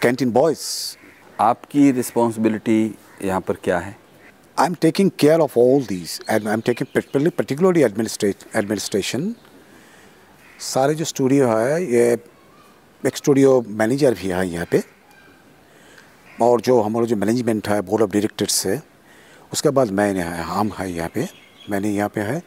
canteen 0.00 0.30
boys 0.30 0.96
आपकी 1.40 1.90
responsibility 1.92 2.80
यहाँ 3.24 3.40
पर 3.40 3.56
क्या 3.64 3.78
है 3.78 3.96
I'm 4.56 4.74
taking 4.76 5.10
care 5.10 5.40
of 5.40 5.56
all 5.56 5.80
these, 5.80 6.20
and 6.28 6.46
I'm 6.46 6.60
taking 6.60 6.86
particularly, 6.86 7.30
particularly 7.30 7.84
administration. 7.84 9.34
सारे 10.60 10.94
जो 10.94 11.04
studio 11.04 11.46
है 11.48 11.82
ये 11.84 12.02
एक 13.06 13.16
स्टूडियो 13.16 13.60
मैनेजर 13.80 14.14
भी 14.14 14.28
है 14.28 14.46
यहाँ 14.48 14.66
पे 14.72 14.82
और 16.42 16.60
जो 16.60 16.80
हमारा 16.80 17.06
जो 17.06 17.16
मैनेजमेंट 17.16 17.68
है 17.68 17.80
बोर्ड 17.88 18.02
ऑफ़ 18.02 18.10
डायरेक्टर्स 18.10 18.66
है 18.66 18.76
उसके 19.52 19.70
बाद 19.70 19.90
मैंने 19.90 20.22
है 20.22 20.42
हम 20.44 20.70
है 20.78 20.90
यहाँ 20.92 21.08
पे 21.14 21.26
मैंने 21.70 21.90
यहाँ 21.90 22.08
पे 22.08 22.20
है। 22.20 22.42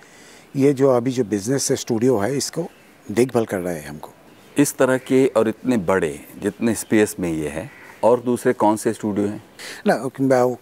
ये 0.55 0.73
जो 0.73 0.89
अभी 0.89 1.11
जो 1.11 1.23
बिज़नेस 1.23 1.69
है 1.71 1.75
स्टूडियो 1.77 2.17
है 2.17 2.35
इसको 2.37 2.67
देखभाल 3.05 3.45
कर 3.45 3.59
रहे 3.59 3.79
हैं 3.79 3.87
हमको। 3.87 4.11
इस 4.55 4.75
तरह 4.77 4.97
के 4.97 5.25
और 5.27 5.47
इतने 5.47 5.77
बड़े 5.79 6.19
जितने 6.41 6.75
स्पेस 6.75 7.15
में 7.19 7.31
ये 7.31 7.49
है 7.49 7.69
और 8.03 8.21
दूसरे 8.21 8.53
कौन 8.53 8.77
से 8.77 8.93
स्टूडियो 8.93 9.27
हैं? 9.27 9.43
ना 9.87 9.95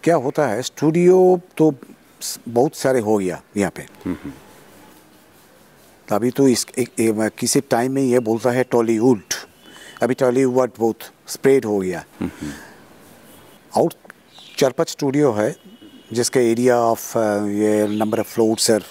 क्या 0.04 0.16
होता 0.16 0.48
है 0.48 0.62
स्टूडियो 0.62 1.40
तो 1.58 1.74
बहुत 2.50 2.76
सारे 2.76 3.00
हो 3.00 3.18
गया 3.18 3.42
यहाँ 3.58 3.72
पे। 3.76 3.86
अभी 6.08 6.30
तो 6.32 6.48
इस 6.48 6.66
एक, 6.70 6.90
एक, 7.00 7.00
एक, 7.00 7.36
किसी 7.40 7.62
टाइम 7.62 7.92
में 7.92 8.02
ये 8.02 8.20
बोलता 8.20 8.52
है 8.52 8.64
टॉलीवुड 8.64 9.34
अभी 10.04 10.14
टॉलीवुड 10.14 10.72
बहुत 10.80 11.12
स्प्रेड 11.28 11.66
हो 11.66 11.80
गया। 11.80 12.04
और 13.74 13.94
चार 14.58 14.72
पाँच 14.72 14.90
स्टूडियो 14.90 15.32
है 15.32 15.50
जिसका 16.14 16.40
एरिया 16.42 16.78
ऑफ़ 16.78 17.18
ये 17.54 17.88
number 17.90 18.20
of 18.20 18.34
floor 18.34 18.72
are 18.74 18.84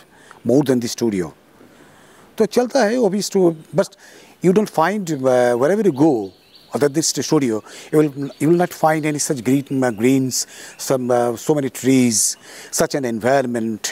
more 0.46 0.64
than 0.66 0.80
the 0.80 0.86
studio 0.86 1.32
तो 2.38 2.46
चलता 2.48 2.84
है 2.84 2.98
वो 2.98 3.08
भी 3.08 3.20
but 3.74 3.96
you 4.44 4.52
don't 4.52 4.68
find 4.70 5.10
wherever 5.72 5.86
you 5.86 5.92
go 5.92 6.12
other 6.72 6.88
this 6.90 7.14
studio 7.20 7.62
you 7.94 8.02
will 8.02 8.56
not 8.58 8.72
find 8.74 9.06
any 9.06 9.18
such 9.20 9.40
green 9.40 9.90
greens 9.98 10.46
so 10.80 11.54
many 11.54 11.68
trees 11.80 12.20
such 12.72 12.94
an 12.96 13.04
environment 13.04 13.88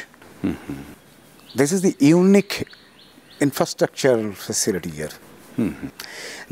this 1.56 1.72
is 1.72 1.86
the 1.86 1.92
unique 2.02 2.54
infrastructure 3.42 4.30
facility 4.46 4.90
here 4.96 5.18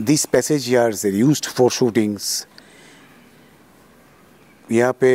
this 0.02 0.24
passage 0.26 0.74
are 0.76 1.06
use 1.06 1.42
for 1.48 1.70
shootings 1.70 2.46
यहाँ 4.68 4.92
पे 5.00 5.10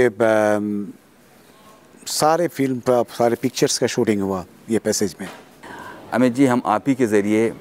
सारे 2.08 2.48
film 2.48 2.80
का 2.80 3.02
सारे 3.18 3.36
pictures 3.42 3.78
का 3.78 3.88
shooting 3.88 4.22
हुआ 4.22 4.44
ये 4.70 4.80
passage 4.80 5.16
में। 5.22 5.28
अमित 6.14 6.34
जी 6.34 6.46
हम 6.46 6.62
आप 6.66 6.88
ही 6.88 6.96
के 6.96 7.08
ज़रिए 7.08 7.52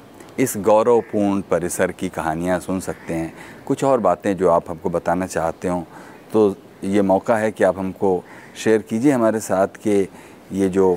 इस 0.40 0.54
गौरवपूर्ण 0.66 1.40
परिसर 1.50 1.92
की 1.92 2.08
कहानियाँ 2.08 2.58
सुन 2.60 2.80
सकते 2.80 3.14
हैं। 3.14 3.32
कुछ 3.66 3.84
और 3.84 4.00
बातें 4.00 4.36
जो 4.36 4.48
आप 4.50 4.70
हमको 4.70 4.90
बताना 4.90 5.26
चाहते 5.26 5.68
हो 5.68 5.86
तो 6.32 6.54
ये 6.84 7.02
मौका 7.02 7.36
है 7.36 7.50
कि 7.52 7.64
आप 7.64 7.78
हमको 7.78 8.22
शेयर 8.64 8.82
कीजिए 8.82 9.12
हमारे 9.12 9.40
साथ 9.40 9.76
कि 9.82 10.08
ये 10.52 10.68
जो 10.68 10.94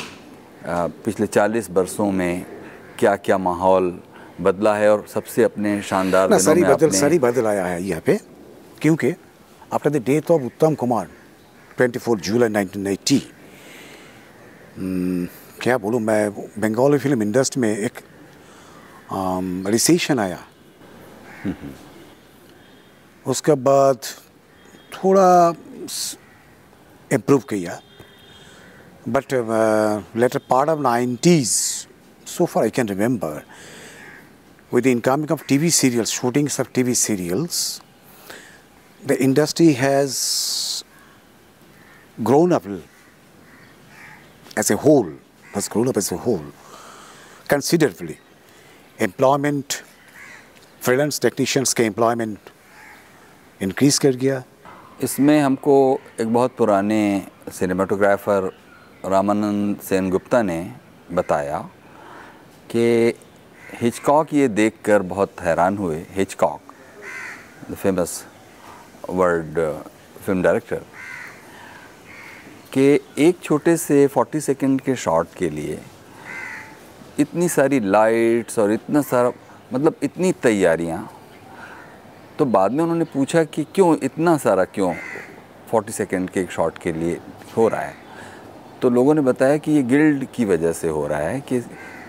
पिछले 0.66 1.28
40 1.28 1.70
बरसों 1.72 2.12
में 2.12 2.46
क्या 3.00 3.16
क्या 3.16 3.38
माहौल 3.38 3.94
बदला 4.42 4.76
है 4.76 4.90
और 4.92 5.06
सबसे 5.14 5.44
अपने 5.44 5.82
शानदार 5.82 6.38
सारी 6.40 6.64
बदल 6.64 6.90
सारी 6.92 7.20
बदल 7.20 7.48
आया 7.48 7.66
है 7.66 7.84
यहाँ 7.84 8.02
पे। 8.06 8.20
क्योंकि 8.82 9.14
आफ्टर 9.74 9.90
द 9.90 10.04
डेथ 10.06 10.32
ऑफ़ 10.32 10.42
उत्तम 10.44 10.76
कुमार 10.76 11.08
24 11.78 12.16
जुलाई 12.26 12.50
1980 12.50 13.14
हम्म, 13.14 13.35
क्या 14.78 15.78
बोलूँ, 15.78 16.00
मैं 16.00 16.32
बंगाली 16.60 16.98
फ़िल्म 16.98 17.22
इंडस्ट्री 17.24 17.62
में 17.62 17.78
एक 17.78 18.00
रिसेशन 19.70 20.20
आया। 20.20 20.40
उसके 23.26 23.54
बाद 23.68 24.00
थोड़ा 24.94 25.54
इम्प्रूव 27.12 27.44
किया। 27.50 27.80
But 29.08 29.34
later 30.18 30.40
part 30.50 30.70
of 30.70 30.80
nineties 30.80 31.50
so 32.28 32.46
far 32.46 32.64
I 32.64 32.70
can 32.70 32.88
remember 32.88 33.42
with 34.74 34.84
the 34.84 34.88
incoming 34.88 35.32
of 35.32 35.46
T 35.48 35.58
V 35.58 35.70
serials 35.72 36.12
shootings 36.22 36.60
of 36.60 36.70
T 36.76 36.84
V 36.84 36.96
serials 36.96 37.82
the 39.02 39.12
industry 39.12 39.72
has 39.74 40.18
grown 42.18 42.52
up 42.52 42.68
as 44.58 44.72
a 44.72 44.78
whole, 44.78 45.12
has 45.54 45.68
grown 45.68 45.88
up 45.88 45.98
as 45.98 46.12
a 46.12 46.18
whole 46.18 46.46
considerably. 47.48 48.18
Employment, 49.00 49.84
freelance 50.82 51.20
technicians 51.20 51.74
का 51.74 51.84
employment 51.84 52.52
increase 53.62 54.00
कर 54.00 54.16
गया 54.16 54.44
इसमें 55.04 55.40
हमको 55.42 55.76
एक 56.22 56.34
बहुत 56.34 56.56
पुराने 56.58 57.02
cinematographer 57.52 58.52
Ramanand 59.06 59.80
Sen 59.84 60.10
Gupta 60.10 60.42
ने 60.42 60.60
बताया 61.14 61.60
कि 62.72 63.14
हिचकॉक 63.82 64.34
ये 64.34 64.48
देखकर 64.48 65.02
बहुत 65.12 65.42
हैरान 65.42 65.78
हुए 65.78 65.98
Hitchcock 66.16 66.74
the 67.72 67.76
famous 67.76 68.24
world 69.10 69.60
film 70.26 70.42
director 70.44 70.82
कि 72.78 73.00
एक 73.18 73.40
छोटे 73.44 73.78
से 73.78 74.08
40 74.08 74.42
सेकंड 74.42 74.82
के 74.82 74.96
शॉट 74.96 75.28
के 75.38 75.50
लिए 75.50 75.80
इतनी 77.20 77.50
सारी 77.50 77.80
लाइट्स 77.80 78.60
और 78.60 78.72
इतना 78.72 79.02
सारा 79.02 79.32
मतलब 79.74 79.96
इतनी 80.04 80.32
तैयारियाँ। 80.32 81.10
तो 82.40 82.46
बाद 82.46 82.72
में 82.72 82.84
उन्होंने 82.84 83.06
पूछा 83.06 83.44
कि 83.44 83.64
क्यों 83.64 83.98
इतना 84.04 84.38
सारा 84.38 84.64
क्यों 84.64 84.94
40 85.74 85.92
सेकंड 85.92 86.30
के 86.30 86.40
एक 86.40 86.52
शॉट 86.52 86.78
के 86.78 86.94
लिए 86.94 87.20
हो 87.58 87.68
रहा 87.68 87.82
है? 87.82 87.94
तो 88.82 88.90
लोगों 88.90 89.14
ने 89.14 89.22
बताया 89.22 89.58
कि 89.58 89.72
ये 89.72 89.84
गिल्ड 89.84 90.28
की 90.36 90.46
वजह 90.46 90.72
से 90.72 90.88
हो 90.88 91.08
रहा 91.08 91.20
है 91.20 91.42
कि 91.42 91.64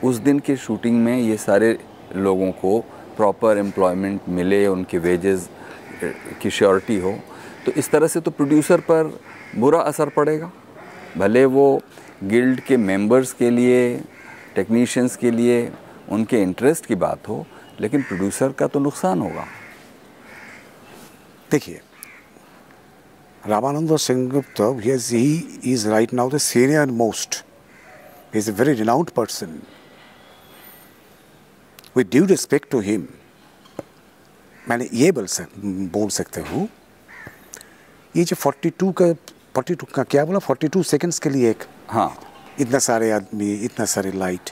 उस 0.05 0.17
दिन 0.17 0.39
के 0.39 0.57
शूटिंग 0.57 1.05
में 1.05 1.19
ये 1.19 1.37
सारे 1.37 1.79
लोगों 2.17 2.53
को 2.53 2.81
प्रॉपर 3.17 3.59
एम्प्लॉयमेंट 3.59 4.21
मिले, 4.29 4.67
उनके 4.67 4.99
वेजेस 4.99 5.49
की 6.43 6.51
श्योरिटी 6.51 6.99
हो। 6.99 7.19
तो 7.67 7.73
इस 7.73 7.91
तरह 7.91 8.07
से 8.07 8.21
तो 8.21 8.31
प्रोड्यूसर 8.31 8.81
पर 8.81 9.21
बुरा 9.55 9.81
असर 9.81 10.09
पड़ेगा। 10.09 10.51
भले 11.17 11.45
वो 11.47 11.81
गिल्ड 12.25 12.61
के 12.61 12.77
मेंबर्स 12.77 13.33
के 13.33 13.51
लिए, 13.51 13.97
टेक्नीशियंस 14.55 15.17
के 15.17 15.31
लिए, 15.31 15.71
उनके 16.09 16.43
इंटरेस्ट 16.43 16.87
की 16.87 16.95
बात 16.97 17.29
हो, 17.29 17.45
लेकिन 17.81 18.03
प्रोड्यूसर 18.03 18.53
का 18.53 18.67
तो 18.67 18.81
नुकसान 18.81 19.21
होगा। 19.21 19.47
देखिए, 21.51 21.81
Ramanand 23.43 23.97
Sinhagupta 23.97 24.61
he 25.13 25.61
is 25.73 25.89
right 25.89 26.15
now 26.15 26.31
the 26.31 26.39
senior 26.39 26.87
most 26.93 27.45
is 28.37 28.51
a 28.51 28.53
very 28.55 28.73
renowned 28.75 29.11
person 29.11 29.61
with 31.97 32.09
due 32.11 32.25
respect 32.27 32.71
to 32.71 32.81
him 32.81 33.07
मैंने 34.63 34.89
ये 34.93 35.11
बोल 35.13 35.27
बोल 35.93 36.09
सकते 36.11 36.41
हूँ, 36.41 36.69
ये 38.15 38.25
जो 38.25 38.37
42 38.37 38.93
का 39.01 39.13
42 39.57 39.92
का 39.95 40.03
क्या 40.03 40.25
बोला? 40.25 40.38
फोर्टी 40.38 40.69
टू 40.69 40.83
सेकेंड्स 40.83 41.19
के 41.19 41.31
लिए 41.31 41.51
एक 41.51 41.64
हाँ। 41.88 42.11
इतना 42.61 42.79
सारे 42.79 43.11
आदमी 43.11 43.53
इतना 43.64 43.85
सारे 43.92 44.11
light 44.12 44.51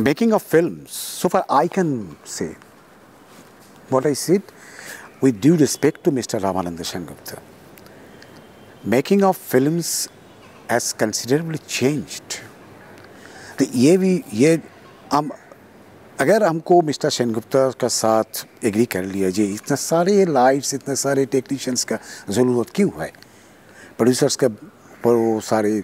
making 0.00 0.32
of 0.32 0.44
film 0.50 0.84
so 0.90 1.28
far 1.28 1.44
I 1.58 1.68
can 1.74 1.92
say 2.26 2.54
what 3.90 4.06
I 4.08 4.12
said, 4.12 4.42
with 5.22 5.36
due 5.44 5.56
respect 5.60 6.02
to 6.04 6.12
Mr. 6.16 6.38
Ramananda 6.40 6.84
Sengupta, 6.88 7.38
making 8.84 9.22
of 9.28 9.38
films 9.52 9.92
has 10.68 10.88
considerably 11.02 11.60
changed. 11.76 12.36
तो 13.58 13.64
ये 13.74 13.96
भी 13.98 14.12
ये 14.34 14.50
हम 15.12 15.30
अगर 16.20 16.42
हमको 16.44 16.80
मिस्टर 16.82 17.10
सेनगुप्ता 17.10 17.68
का 17.80 17.88
साथ 17.88 18.44
एग्री 18.64 18.84
कर 18.96 19.04
लिया 19.04 19.30
जी 19.30 19.44
इतना 19.54 19.76
सारे 19.76 20.24
लाइट्स 20.24 20.74
इतने 20.74 20.96
सारे 20.96 21.24
टेक्नीशियंस 21.36 21.84
का 21.84 21.98
ज़रूरत 22.30 22.70
क्यों 22.74 22.90
है? 23.00 23.10
प्रोड्यूसर्स 23.98 24.36
के 24.36 24.48
पर 25.04 25.12
वो 25.12 25.40
सारी 25.40 25.82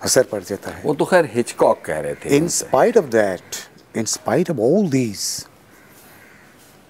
असर 0.00 0.22
पड़ 0.32 0.42
जाता 0.42 0.70
है। 0.70 0.82
वो 0.84 0.94
तो 0.94 1.04
खैर 1.04 1.28
हिचकॉक 1.34 1.82
कह 1.84 1.98
रहे 2.00 2.14
थे 2.14 2.36
in 2.36 2.48
spite 2.48 2.96
of 2.98 3.04
that 3.10 3.56
in 3.96 4.04
spite 4.12 4.50
of 4.50 4.58
all 4.60 4.88
these 4.90 5.18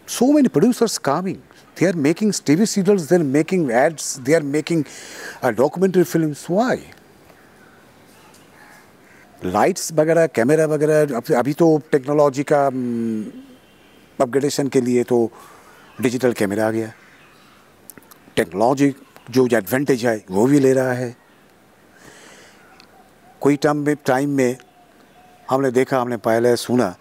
so 0.09 0.33
many 0.33 0.49
producers 0.49 0.99
coming 1.09 1.37
they 1.79 1.87
are 1.87 1.95
making 2.07 2.33
TV 2.47 2.67
serials 2.67 3.03
they 3.03 3.15
are 3.17 3.23
making 3.23 3.71
ads 3.71 4.19
they 4.19 4.35
are 4.35 4.43
making 4.57 4.85
documentary 5.45 6.03
film 6.03 6.35
why 6.51 6.83
lights 9.45 9.93
वगैरह 9.93 10.27
कैमरा 10.35 10.67
वगैरह 10.67 11.17
अभी 11.39 11.53
तो 11.53 11.67
technology 11.93 12.43
का 12.53 12.67
mm, 12.69 13.25
upgradation 14.21 14.69
के 14.69 14.81
लिए 14.81 15.03
तो 15.05 15.19
digital 16.01 16.33
camera 16.33 16.67
आ 16.67 16.71
गया। 16.71 16.93
Technology 18.37 18.95
जो 19.35 19.47
एडवांटेज 19.53 20.05
है 20.07 20.17
वो 20.31 20.47
भी 20.47 20.59
ले 20.61 20.73
रहा 20.73 20.93
है। 20.93 21.17
कोई 23.41 23.57
टाइम 23.57 23.77
में 23.87 23.95
टाइम 24.07 24.31
में 24.31 24.57
हमने 25.51 25.71
देखा 25.71 26.01
हमने 26.01 26.17
पहले 26.27 26.55
सुना 26.57 26.95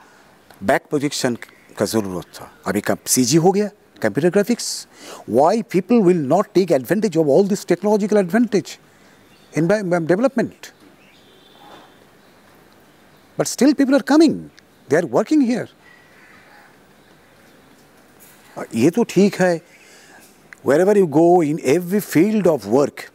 बैक 0.63 0.86
प्रोजेक्शन 0.89 1.36
का 1.78 1.86
ज़रूरत 1.86 2.26
था। 2.36 2.52
अभी 2.67 2.82
सी 3.08 3.36
हो 3.38 3.52
गया 3.52 3.67
computer 4.02 4.30
graphics 4.30 4.88
why 5.30 5.62
people 5.72 6.02
will 6.04 6.22
not 6.28 6.48
take 6.54 6.72
advantage 6.72 7.17
of 7.17 7.28
all 7.28 7.48
this 7.48 7.65
technological 7.67 8.17
advantage 8.17 8.78
in 9.54 9.67
development 9.67 10.67
but 13.38 13.48
still 13.48 13.74
people 13.74 13.94
are 13.96 14.02
coming 14.10 14.39
they 14.89 14.96
are 14.96 15.06
working 15.12 15.44
Uh, 18.58 18.63
ये 18.76 18.89
तो 18.89 19.04
ठीक 19.04 19.36
है। 19.41 19.58
Wherever 20.65 20.95
you 20.97 21.08
go 21.08 21.41
in 21.41 21.60
every 21.76 22.02
field 22.02 22.47
of 22.47 22.67
work 22.74 23.10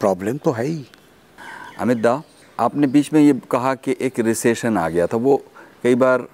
problem 0.00 0.36
तो 0.36 0.52
है 0.52 0.64
ही। 0.66 0.84
अमित 1.80 1.98
दा 1.98 2.22
आपने 2.60 2.86
बीच 2.86 3.12
में 3.12 3.20
ये 3.20 3.32
कहा 3.50 3.74
कि 3.74 3.96
एक 4.00 4.18
रिसेशन 4.20 4.78
आ 4.78 4.88
गया 4.88 5.06
था 5.06 5.16
वो 5.16 5.36
कई 5.82 5.94
बार 5.94 6.26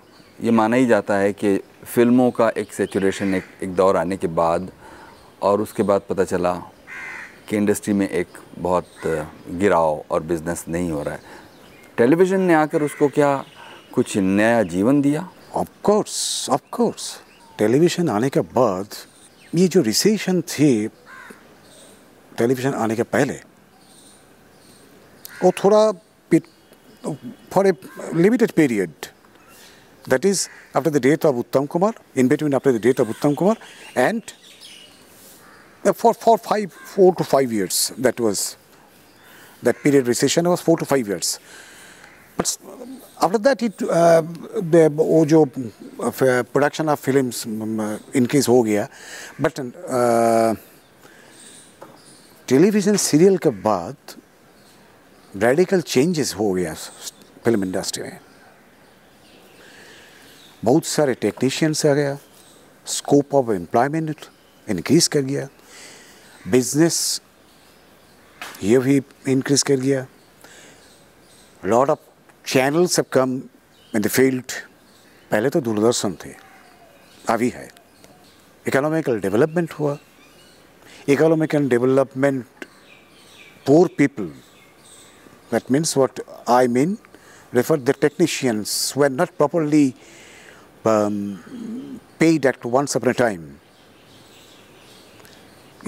ये 0.42 0.50
माना 0.50 0.76
ही 0.76 0.87
जाता 0.87 1.16
है 1.16 1.33
कि 1.33 1.56
फ़िल्मों 1.85 2.30
का 2.30 2.48
एक 2.59 2.72
सेचुरेशन 2.72 3.35
एक 3.35 3.44
एक 3.62 3.74
दौर 3.74 3.96
आने 3.96 4.16
के 4.16 4.26
बाद 4.26 4.70
और 5.42 5.61
उसके 5.61 5.83
बाद 5.83 6.02
पता 6.09 6.24
चला 6.24 6.52
कि 7.48 7.56
इंडस्ट्री 7.56 7.94
में 7.94 8.09
एक 8.09 8.38
बहुत 8.59 8.87
गिराव 9.50 10.04
और 10.11 10.22
बिज़नेस 10.22 10.64
नहीं 10.68 10.90
हो 10.90 11.02
रहा 11.02 11.14
है। 11.14 11.20
टेलीविज़न 11.98 12.40
ने 12.40 12.54
आकर 12.54 12.83
उसको 12.83 13.09
क्या 13.09 13.44
कुछ 13.92 14.16
नया 14.16 14.62
जीवन 14.62 15.00
दिया? 15.02 15.28
Of 15.55 15.67
course 15.83 16.49
of 16.49 16.61
course 16.71 17.09
television 17.57 18.09
आने 18.09 18.29
के 18.29 18.41
बाद 18.53 18.95
ये 19.55 19.67
जो 19.75 19.81
रिसेशन 19.81 20.41
थी 20.53 20.71
टेलीविज़न 22.38 22.73
आने 22.73 22.95
के 22.95 23.03
पहले 23.15 23.39
वो 25.43 25.51
थोड़ा 25.63 25.91
for 27.53 27.67
a 27.67 27.73
limited 28.15 28.51
period 28.51 29.13
that 30.07 30.25
is 30.25 30.49
after 30.73 30.89
the 30.89 30.99
death 30.99 31.25
of 31.25 31.35
Uttam 31.35 31.67
Kumar, 31.69 31.93
in 32.15 32.27
between 32.27 32.53
after 32.53 32.71
the 32.71 32.79
death 32.79 32.99
of 32.99 33.07
Uttam 33.07 33.35
Kumar, 33.35 33.57
and 33.95 34.33
uh, 35.83 35.93
for, 35.93 36.13
for 36.13 36.38
five, 36.38 36.71
four 36.71 37.15
to 37.15 37.23
five 37.23 37.51
years, 37.51 37.91
that 37.97 38.19
was, 38.19 38.57
that 39.63 39.81
period 39.83 40.07
recession 40.07 40.47
was 40.47 40.61
four 40.61 40.77
to 40.77 40.85
five 40.85 41.07
years. 41.07 41.39
But 42.38 42.57
after 43.20 43.38
that, 43.38 43.62
it, 43.62 43.83
uh, 43.83 44.22
जो 45.33 45.44
production 46.52 46.88
of 46.88 46.98
films 46.98 47.44
um, 47.46 48.00
increase 48.14 48.48
हो 48.48 48.62
गया, 48.62 48.88
but 49.40 49.61
uh, 49.61 50.56
television 52.48 52.96
serial 52.96 53.37
के 53.38 53.50
बाद 53.64 53.96
radical 55.35 55.80
changes 55.80 56.35
हो 56.35 56.52
गया 56.52 56.72
film 57.44 57.64
industry 57.64 58.02
में. 58.02 58.18
बहुत 60.64 60.85
सारे 60.85 61.14
टेक्नीशियंस 61.14 61.85
आ 61.87 61.92
गया. 61.94 62.18
स्कोप 62.87 63.35
ऑफ़ 63.35 63.52
एम्प्लॉयमेंट 63.52 64.26
इंक्रीज 64.66 65.06
कर 65.09 65.20
गया. 65.30 65.46
बिज़नेस 66.48 67.20
ये 68.62 68.78
भी 68.78 69.00
इंक्रीज 69.28 69.62
कर 69.62 69.76
गया. 69.87 70.06
Lot 71.64 71.90
of 71.90 71.98
channels 72.46 73.00
have 73.00 73.09
come 73.12 73.42
in 73.94 74.00
the 74.00 74.09
field 74.09 74.53
पहले 75.31 75.50
तो 75.50 75.61
दूरदर्शन 75.61 76.16
थे। 76.24 76.35
अभी 77.29 77.48
है। 77.48 77.70
इकोनॉमिकल 78.68 79.20
डेवलपमेंट 79.20 79.72
हुआ। 79.72 79.98
Economical 81.09 81.68
development 81.68 82.44
that 85.50 85.70
means 85.70 85.96
what 85.96 86.20
i 86.48 86.66
mean 86.66 86.96
refer 87.53 87.76
the 87.76 87.94
technicians 87.94 88.94
were 88.96 89.09
not 89.09 89.29
properly 89.38 89.94
um, 90.85 91.38
paid 92.18 92.46
at 92.46 92.64
once 92.64 92.96
upon 92.96 93.09
a 93.09 93.14
time. 93.14 93.42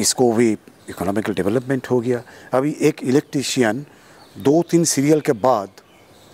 इसको 0.01 0.33
भी 0.33 0.53
इकोनॉमिकल 0.89 1.35
डेवलपमेंट 1.35 1.87
हो 1.91 2.01
गया। 2.01 2.23
अभी 2.53 2.77
एक 2.81 3.03
इलेक्ट्रिशियन 3.03 3.87
दो 4.39 4.63
तीन 4.71 4.85
सीरियल 4.85 5.21
के 5.21 5.33
बाद 5.33 5.82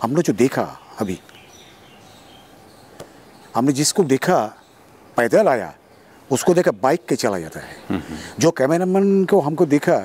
हमने 0.02 0.22
जो 0.22 0.32
देखा 0.32 0.62
अभी 1.00 1.18
हमने 3.56 3.72
जिसको 3.72 4.04
देखा 4.04 4.38
पैदल 5.16 5.48
आया 5.48 5.74
उसको 6.30 6.54
देखा 6.54 6.70
बाइक 6.82 7.04
के 7.08 7.16
चला 7.16 7.38
जाता 7.38 7.60
है। 7.60 8.02
जो 8.40 8.50
कैमरामैन 8.50 9.24
को 9.24 9.40
हमको 9.40 9.66
देखा 9.66 9.96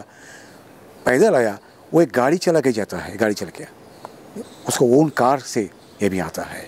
पैदल 1.05 1.35
आया 1.35 1.57
वो 1.93 2.01
एक 2.01 2.11
गाड़ी 2.15 2.37
चला 2.37 2.59
के 2.61 2.71
जाता 2.71 2.97
है 2.97 3.15
गाड़ी 3.17 3.33
चल 3.33 3.49
के। 3.57 3.65
उसको 4.67 4.85
ओन 4.99 5.09
कार 5.09 5.39
से 5.39 5.61
ये 6.03 6.09
भी 6.09 6.19
आता 6.19 6.43
है। 6.43 6.67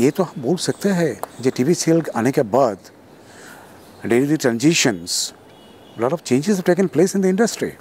ये 0.00 0.10
तो 0.10 0.22
हम 0.22 0.42
बोल 0.42 0.56
सकते 0.56 0.88
हैं 0.88 1.20
जो 1.40 1.50
टीवी 1.50 1.74
सीरियल 1.74 2.02
आने 2.16 2.32
के 2.32 2.42
बाद 2.54 2.78
daily 4.06 4.36
transitions 4.36 5.32
lot 5.98 6.12
of 6.12 6.22
changes 6.22 6.56
have 6.56 6.62
taken 6.66 6.86
place 6.86 7.16
in 7.16 7.22
the 7.22 7.26
industry 7.26 7.72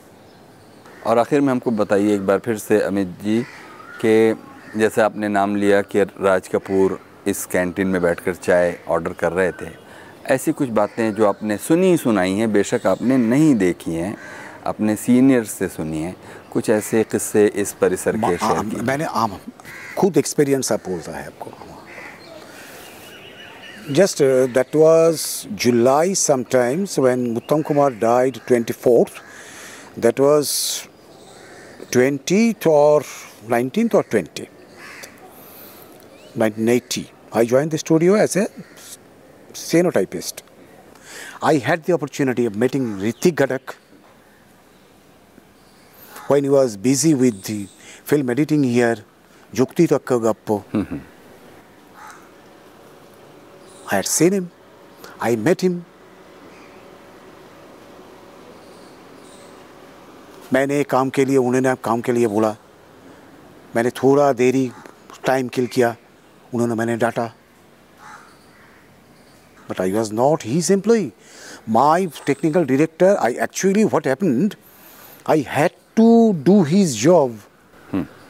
और 1.05 1.17
आखिर 1.17 1.41
में 1.41 1.51
हमको 1.51 1.71
बताइए 1.71 2.15
एक 2.15 2.25
बार 2.27 2.39
फिर 2.39 2.57
से 2.57 2.81
अमित 2.81 3.07
जी 3.23 3.41
कि 4.01 4.33
जैसे 4.77 5.01
आपने 5.01 5.27
नाम 5.27 5.55
लिया 5.55 5.81
कि 5.81 6.01
राज 6.01 6.47
कपूर 6.47 6.99
इस 7.27 7.45
कैंटीन 7.45 7.87
में 7.87 8.01
बैठकर 8.01 8.35
चाय 8.35 8.79
ऑर्डर 8.87 9.13
कर 9.13 9.31
रहे 9.31 9.51
थे। 9.51 9.71
ऐसी 10.25 10.51
कुछ 10.51 10.69
बातें 10.69 11.13
जो 11.13 11.27
आपने 11.27 11.57
सुनी 11.57 11.97
सुनाई 11.97 12.33
हैं 12.33 12.51
बेशक 12.53 12.81
आपने 12.87 13.17
नहीं 13.17 13.55
देखी 13.55 13.93
हैं 13.93 14.17
अपने 14.65 14.95
सीनियर 14.95 15.43
से 15.43 15.67
सुनी 15.67 16.01
हैं। 16.01 16.15
कुछ 16.51 16.69
ऐसे 16.69 17.03
किस्से 17.03 17.45
इस 17.47 17.73
परिसर 17.73 18.17
के 18.17 18.37
शेयर 18.37 18.81
मैंने 18.81 19.05
आम 19.05 19.37
खुद 19.97 20.17
एक्सपीरियंस 20.17 20.71
आप 20.71 20.79
बोलता 20.89 21.11
है 21.11 21.25
आपको। 21.25 21.51
जस्ट 23.93 24.17
दैट 24.23 24.67
that 24.67 24.75
जुलाई 24.75 26.13
July 26.13 26.15
sometimes 26.15 26.97
when 26.99 27.41
Uttam 27.41 27.63
Kumar 27.63 27.91
died 27.91 28.41
24th. 28.47 29.13
That 29.97 30.19
was 30.19 30.49
20th 31.91 32.65
or 32.67 33.03
19th 33.49 33.93
or 33.95 34.03
20th, 34.03 34.58
1980. 36.35 37.11
I 37.31 37.45
joined 37.45 37.71
the 37.71 37.77
studio 37.77 38.13
as 38.15 38.35
a 38.35 38.47
scenotypist. 39.53 40.41
I 41.41 41.55
had 41.55 41.83
the 41.83 41.93
opportunity 41.93 42.45
of 42.45 42.55
meeting 42.55 42.97
Ritik 42.99 43.35
Gadak 43.35 43.75
when 46.27 46.43
he 46.43 46.49
was 46.49 46.77
busy 46.77 47.13
with 47.13 47.43
the 47.43 47.67
film 48.03 48.29
editing 48.29 48.63
here, 48.63 48.97
Jukti 49.53 49.87
Takka 49.87 50.19
Gappo. 50.21 50.63
I 53.91 53.95
had 53.95 54.05
seen 54.05 54.33
him, 54.33 54.51
I 55.19 55.35
met 55.35 55.61
him. 55.61 55.85
मैंने 60.53 60.83
काम 60.89 61.09
के 61.13 61.23
लिए 61.25 61.37
उन्होंने 61.37 61.73
काम 61.83 62.01
के 62.01 62.11
लिए 62.11 62.27
बोला 62.27 62.55
मैंने 63.75 63.89
थोड़ा 64.01 64.31
देरी 64.33 64.71
टाइम 65.25 65.47
किल 65.53 65.67
किया 65.73 65.95
उन्होंने 66.53 66.75
मैंने 66.75 66.95
डांटा। 66.97 67.25
But 69.69 69.81
I 69.81 69.91
was 69.91 70.13
not 70.13 70.43
his 70.45 70.71
employ 70.71 71.09
my 71.69 72.07
technical 72.25 72.65
director 72.65 73.15
I 73.15 73.33
actually 73.43 73.83
what 73.83 74.07
happened 74.07 74.55
I 75.29 75.45
had 75.49 75.71
to 75.95 76.09
do 76.45 76.61
his 76.63 76.95
job 77.03 77.39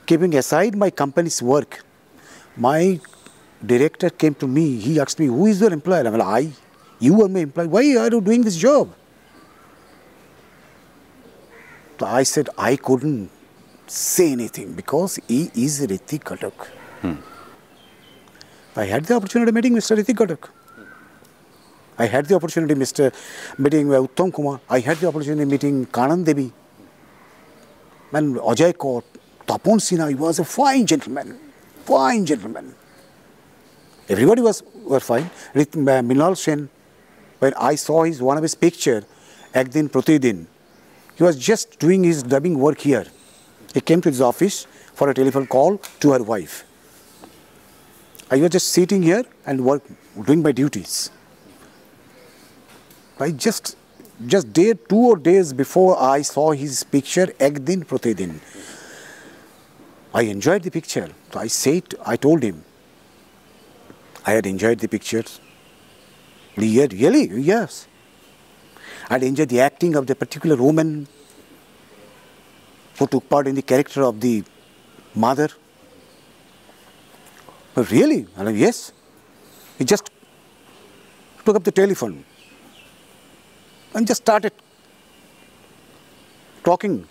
keeping 0.08 0.36
aside 0.36 0.76
my 0.76 0.90
company's 0.98 1.44
work 1.46 1.76
my 2.60 3.00
director 3.62 4.12
came 4.20 4.34
to 4.40 4.48
me 4.48 4.66
he 4.84 4.98
asks 5.00 5.16
me 5.20 5.26
who 5.28 5.48
is 5.48 5.64
your 5.64 5.74
employer 5.74 6.08
मतलब 6.08 6.28
I 6.28 6.54
you 7.04 7.22
are 7.24 7.30
my 7.30 7.42
employ 7.42 7.68
why 7.68 7.96
are 7.98 8.14
you 8.14 8.20
doing 8.20 8.44
this 8.44 8.58
job 8.60 8.94
तो 12.00 12.06
I 12.06 12.26
said 12.26 12.50
I 12.60 12.76
couldn't 12.76 13.28
say 13.90 14.26
any 14.32 14.66
because 14.66 15.20
he 15.32 15.48
is 15.58 15.84
Ritwik 15.86 16.24
Ghatak 16.24 16.68
I 18.76 18.86
had 18.86 19.06
the 19.06 19.16
opportunity 19.16 19.50
of 19.50 19.56
meeting 19.56 19.74
Mr. 19.74 19.98
Ritik 19.98 20.16
Katak. 20.16 20.50
I 21.98 22.06
had 22.06 22.28
the 22.28 22.36
opportunity 22.36 22.76
Mr. 22.76 23.14
meeting 23.58 23.88
Uttam 23.88 24.34
Kumar. 24.34 24.62
I 24.70 24.80
had 24.80 24.98
the 24.98 25.08
opportunity 25.08 25.44
meeting 25.46 25.86
Kanan 25.88 26.24
Devi. 26.24 26.54
Man, 28.12 28.36
Ajay 28.36 28.74
Kaur, 28.74 29.04
Tapon 29.46 29.80
Sinha, 29.80 30.08
he 30.08 30.16
was 30.16 30.40
a 30.40 30.46
fine 30.46 30.86
gentleman, 30.86 31.38
fine 31.86 32.26
gentleman. 32.26 32.74
Everybody 34.08 34.42
was 34.42 34.64
were 34.84 35.00
fine. 35.00 35.30
Rit- 35.54 35.76
uh, 35.76 36.02
Minal 36.02 36.36
Sen, 36.36 36.70
when 37.40 37.54
I 37.56 37.76
saw 37.76 38.04
his 38.04 38.22
one 38.22 38.38
of 38.38 38.44
his 38.44 38.56
picture, 38.56 39.04
Ek 39.54 39.70
Din 39.70 39.90
Pratidin, 39.90 40.48
he 41.16 41.24
was 41.24 41.38
just 41.38 41.80
doing 41.80 42.04
his 42.04 42.24
dubbing 42.24 42.58
work 42.58 42.80
here. 42.80 43.06
He 43.74 43.82
came 43.82 44.02
to 44.02 44.10
his 44.10 44.22
office 44.22 44.66
for 44.94 45.10
a 45.10 45.14
telephone 45.14 45.48
call 45.48 45.78
to 46.00 46.12
her 46.14 46.24
wife. 46.24 46.64
I 48.32 48.38
was 48.38 48.52
just 48.52 48.70
sitting 48.70 49.02
here 49.02 49.24
and 49.46 49.66
work, 49.66 49.84
doing 50.26 50.44
my 50.44 50.52
duties. 50.52 51.10
I 53.20 53.32
just 53.32 53.76
just 54.28 54.52
day 54.54 54.74
two 54.74 54.98
or 54.98 55.18
days 55.18 55.54
before 55.54 56.00
I 56.00 56.22
saw 56.22 56.52
his 56.52 56.84
picture 56.84 57.34
Ek 57.40 57.64
Din 57.64 57.84
Pratidin. 57.86 58.40
I 60.14 60.24
enjoyed 60.24 60.64
the 60.64 60.72
picture. 60.72 61.10
So 61.32 61.40
I 61.40 61.48
said, 61.48 61.96
I 62.06 62.16
told 62.18 62.44
him, 62.44 62.64
I 64.26 64.34
had 64.34 64.46
enjoyed 64.46 64.80
the 64.80 64.88
pictures. 64.88 65.40
Had, 66.56 66.94
really? 66.94 67.26
Yes. 67.40 67.88
I 69.10 69.14
had 69.14 69.24
enjoyed 69.24 69.50
the 69.50 69.62
acting 69.62 69.96
of 69.96 70.08
the 70.08 70.16
particular 70.16 70.56
woman 70.56 71.08
who 72.98 73.08
took 73.08 73.30
part 73.30 73.48
in 73.48 73.56
the 73.56 73.62
character 73.62 74.04
of 74.04 74.20
the 74.20 74.44
mother. 75.16 75.50
But 77.74 77.92
really? 77.92 78.28
I 78.38 78.46
said, 78.46 78.56
yes. 78.56 78.92
He 79.78 79.86
just 79.86 80.10
took 81.46 81.56
up 81.56 81.64
the 81.64 81.72
telephone 81.72 82.26
and 83.94 84.06
just 84.06 84.22
started 84.22 84.54
talking 86.64 87.08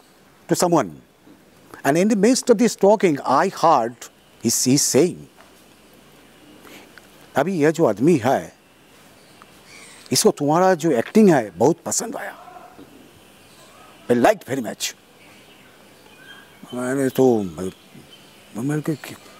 to 0.48 0.54
someone. 0.54 1.00
And 1.84 1.96
in 1.96 2.08
the 2.08 2.16
midst 2.16 2.50
of 2.50 2.58
this 2.58 2.76
talking, 2.76 3.18
I 3.24 3.48
heard 3.48 3.96
he's, 4.42 4.64
he's 4.64 4.82
saying, 4.82 5.28
अभी 7.36 7.52
यह 7.58 7.70
जो 7.70 7.84
आदमी 7.86 8.16
है 8.18 8.40
इसको 10.12 10.30
तुम्हारा 10.38 10.74
जो 10.82 10.90
acting 10.98 11.28
है 11.30 11.50
बहुत 11.58 11.80
पसंद 11.86 12.16
आया 12.16 12.32
आई 14.10 14.14
लाइक 14.14 14.38
वेरी 14.48 14.62
मच 14.62 14.94
मैंने 16.74 17.08
तो 17.18 17.26
मैंने 17.42 18.80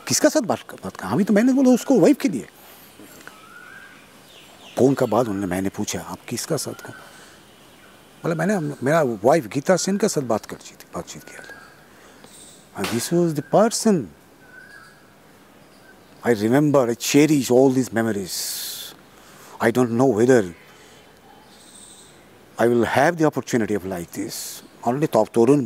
किसका 0.09 0.29
साथ 0.29 0.40
बात 0.49 0.59
बात 0.85 0.97
कर 0.97 1.07
हाँ 1.07 1.23
तो 1.25 1.35
मैंने 1.35 1.53
बोला 1.53 1.71
उसको 1.71 1.99
वाइफ 2.01 2.18
के 2.21 2.29
लिए। 2.29 2.47
फ़ोन 4.79 4.94
का 4.94 5.07
बाद 5.07 5.29
उन्होंने 5.29 5.47
मैंने 5.47 5.68
पूछा, 5.68 6.01
आप 6.01 6.18
किसका 6.29 6.57
साथ 6.57 6.81
कर 6.87 6.92
बोला, 8.23 8.35
मैंने, 8.35 8.59
मेरा 8.83 9.03
वाइफ 9.25 9.47
गीता 9.53 9.77
सेन 9.77 9.97
का 9.97 10.09
साथ 10.09 10.23
बात 10.23 10.47
कर 10.47 10.57
थी, 10.57 10.75
बातचीत 10.94 11.25
किया 11.25 12.90
this 12.92 13.12
was 13.12 13.35
the 13.35 13.42
person 13.53 14.09
I 16.27 16.35
remember 16.35 16.88
I 16.88 16.94
cherish 16.94 17.51
all 17.53 17.75
these 17.75 17.90
memories 17.94 18.33
I 19.62 19.73
don't 19.73 19.90
know 19.90 20.12
whether 20.12 20.53
I 22.61 22.68
will 22.68 22.85
have 22.97 23.14
the 23.14 23.23
opportunity 23.23 23.77
of 23.77 23.87
like 23.87 24.09
this 24.16 24.35
only 24.88 25.07
तो 25.07 25.25
Tarun 25.35 25.61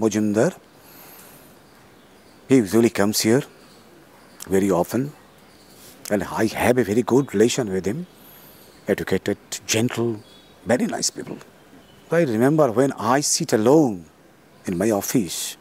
he 2.51 2.61
visually 2.61 2.89
comes 2.89 3.25
here 3.27 3.47
very 4.49 4.71
often, 4.71 5.13
and 6.11 6.25
I 6.25 6.47
have 6.47 6.79
a 6.79 6.85
very 6.85 7.03
good 7.03 7.33
relation 7.35 7.71
with 7.73 7.87
him. 7.87 8.07
Educated, 8.89 9.39
gentle, 9.67 10.21
very 10.67 10.87
nice 10.87 11.11
people. 11.11 11.39
I 12.11 12.23
remember 12.23 12.71
when 12.71 12.93
I 12.93 13.21
sit 13.21 13.53
alone 13.53 14.05
in 14.67 14.77
my 14.77 14.91
office, 14.91 15.57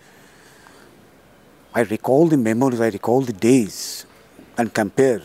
I 1.74 1.82
recall 1.82 2.28
the 2.28 2.38
memories, 2.38 2.82
I 2.82 2.90
recall 2.90 3.22
the 3.22 3.34
days, 3.34 4.06
and 4.58 4.74
compare 4.74 5.22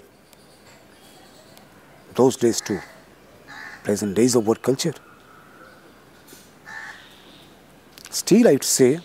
those 2.15 2.37
days 2.37 2.61
to 2.63 2.81
present 3.83 4.15
days 4.15 4.35
of 4.37 4.47
work 4.47 4.63
culture. 4.63 4.95
Still, 8.11 8.49
I 8.49 8.53
would 8.53 8.65
say 8.65 9.01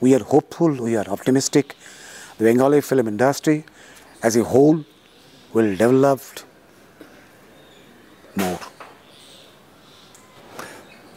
we 0.00 0.14
are 0.14 0.22
hopeful, 0.22 0.70
we 0.70 0.96
are 0.96 1.08
optimistic. 1.08 1.74
The 2.38 2.44
Bengali 2.44 2.80
film 2.80 3.08
industry 3.08 3.64
as 4.22 4.36
a 4.36 4.44
whole 4.44 4.84
will 5.52 5.76
develop 5.76 6.20
more. 8.36 8.58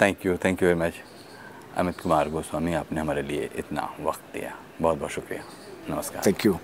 Thank 0.01 0.25
you 0.25 0.35
thank 0.45 0.61
you 0.61 0.67
very 0.67 0.79
much 0.79 0.93
Amit 1.77 1.99
Kumar 1.99 2.29
Goswami 2.29 2.73
आपने 2.73 3.01
हमारे 3.01 3.21
लिए 3.21 3.49
इतना 3.59 3.89
वक्त 4.01 4.33
दिया। 4.33 4.53
बहुत 4.81 4.97
बहुत 4.97 5.11
शुक्रिया। 5.11 5.43
नमस्कार। 5.89 6.23
Thank 6.23 6.45
you. 6.45 6.55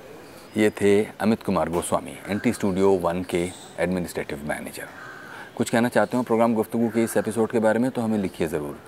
ये 0.57 0.69
थे 0.81 0.93
Amit 1.21 1.43
Kumar 1.43 1.69
Goswami 1.69 2.17
N 2.29 2.39
T 2.39 2.53
studio 2.53 2.89
one 3.05 3.23
के 3.29 3.43
एडमिनिस्ट्रेटिव 3.79 4.47
मैनेजर। 4.49 4.87
कुछ 5.57 5.69
कहना 5.69 5.89
चाहते 5.89 6.17
हो 6.17 6.23
प्रोग्राम 6.23 6.55
गुफ्तु 6.55 6.89
के 6.95 7.03
इस 7.03 7.17
एपिसोड 7.17 7.51
के 7.51 7.59
बारे 7.59 7.79
में 7.79 7.89
तो 7.91 8.01
हमें 8.01 8.17
लिखिए 8.17 8.47
ज़रूर। 8.47 8.79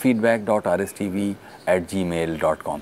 Feedback 0.00 0.44
dot 0.44 0.66
R 0.66 0.80
S 0.82 0.94
T 0.98 1.08
V 1.08 1.30
at 1.68 1.88
Gmail 2.04 2.38
dot 2.40 2.62
com 2.62 2.80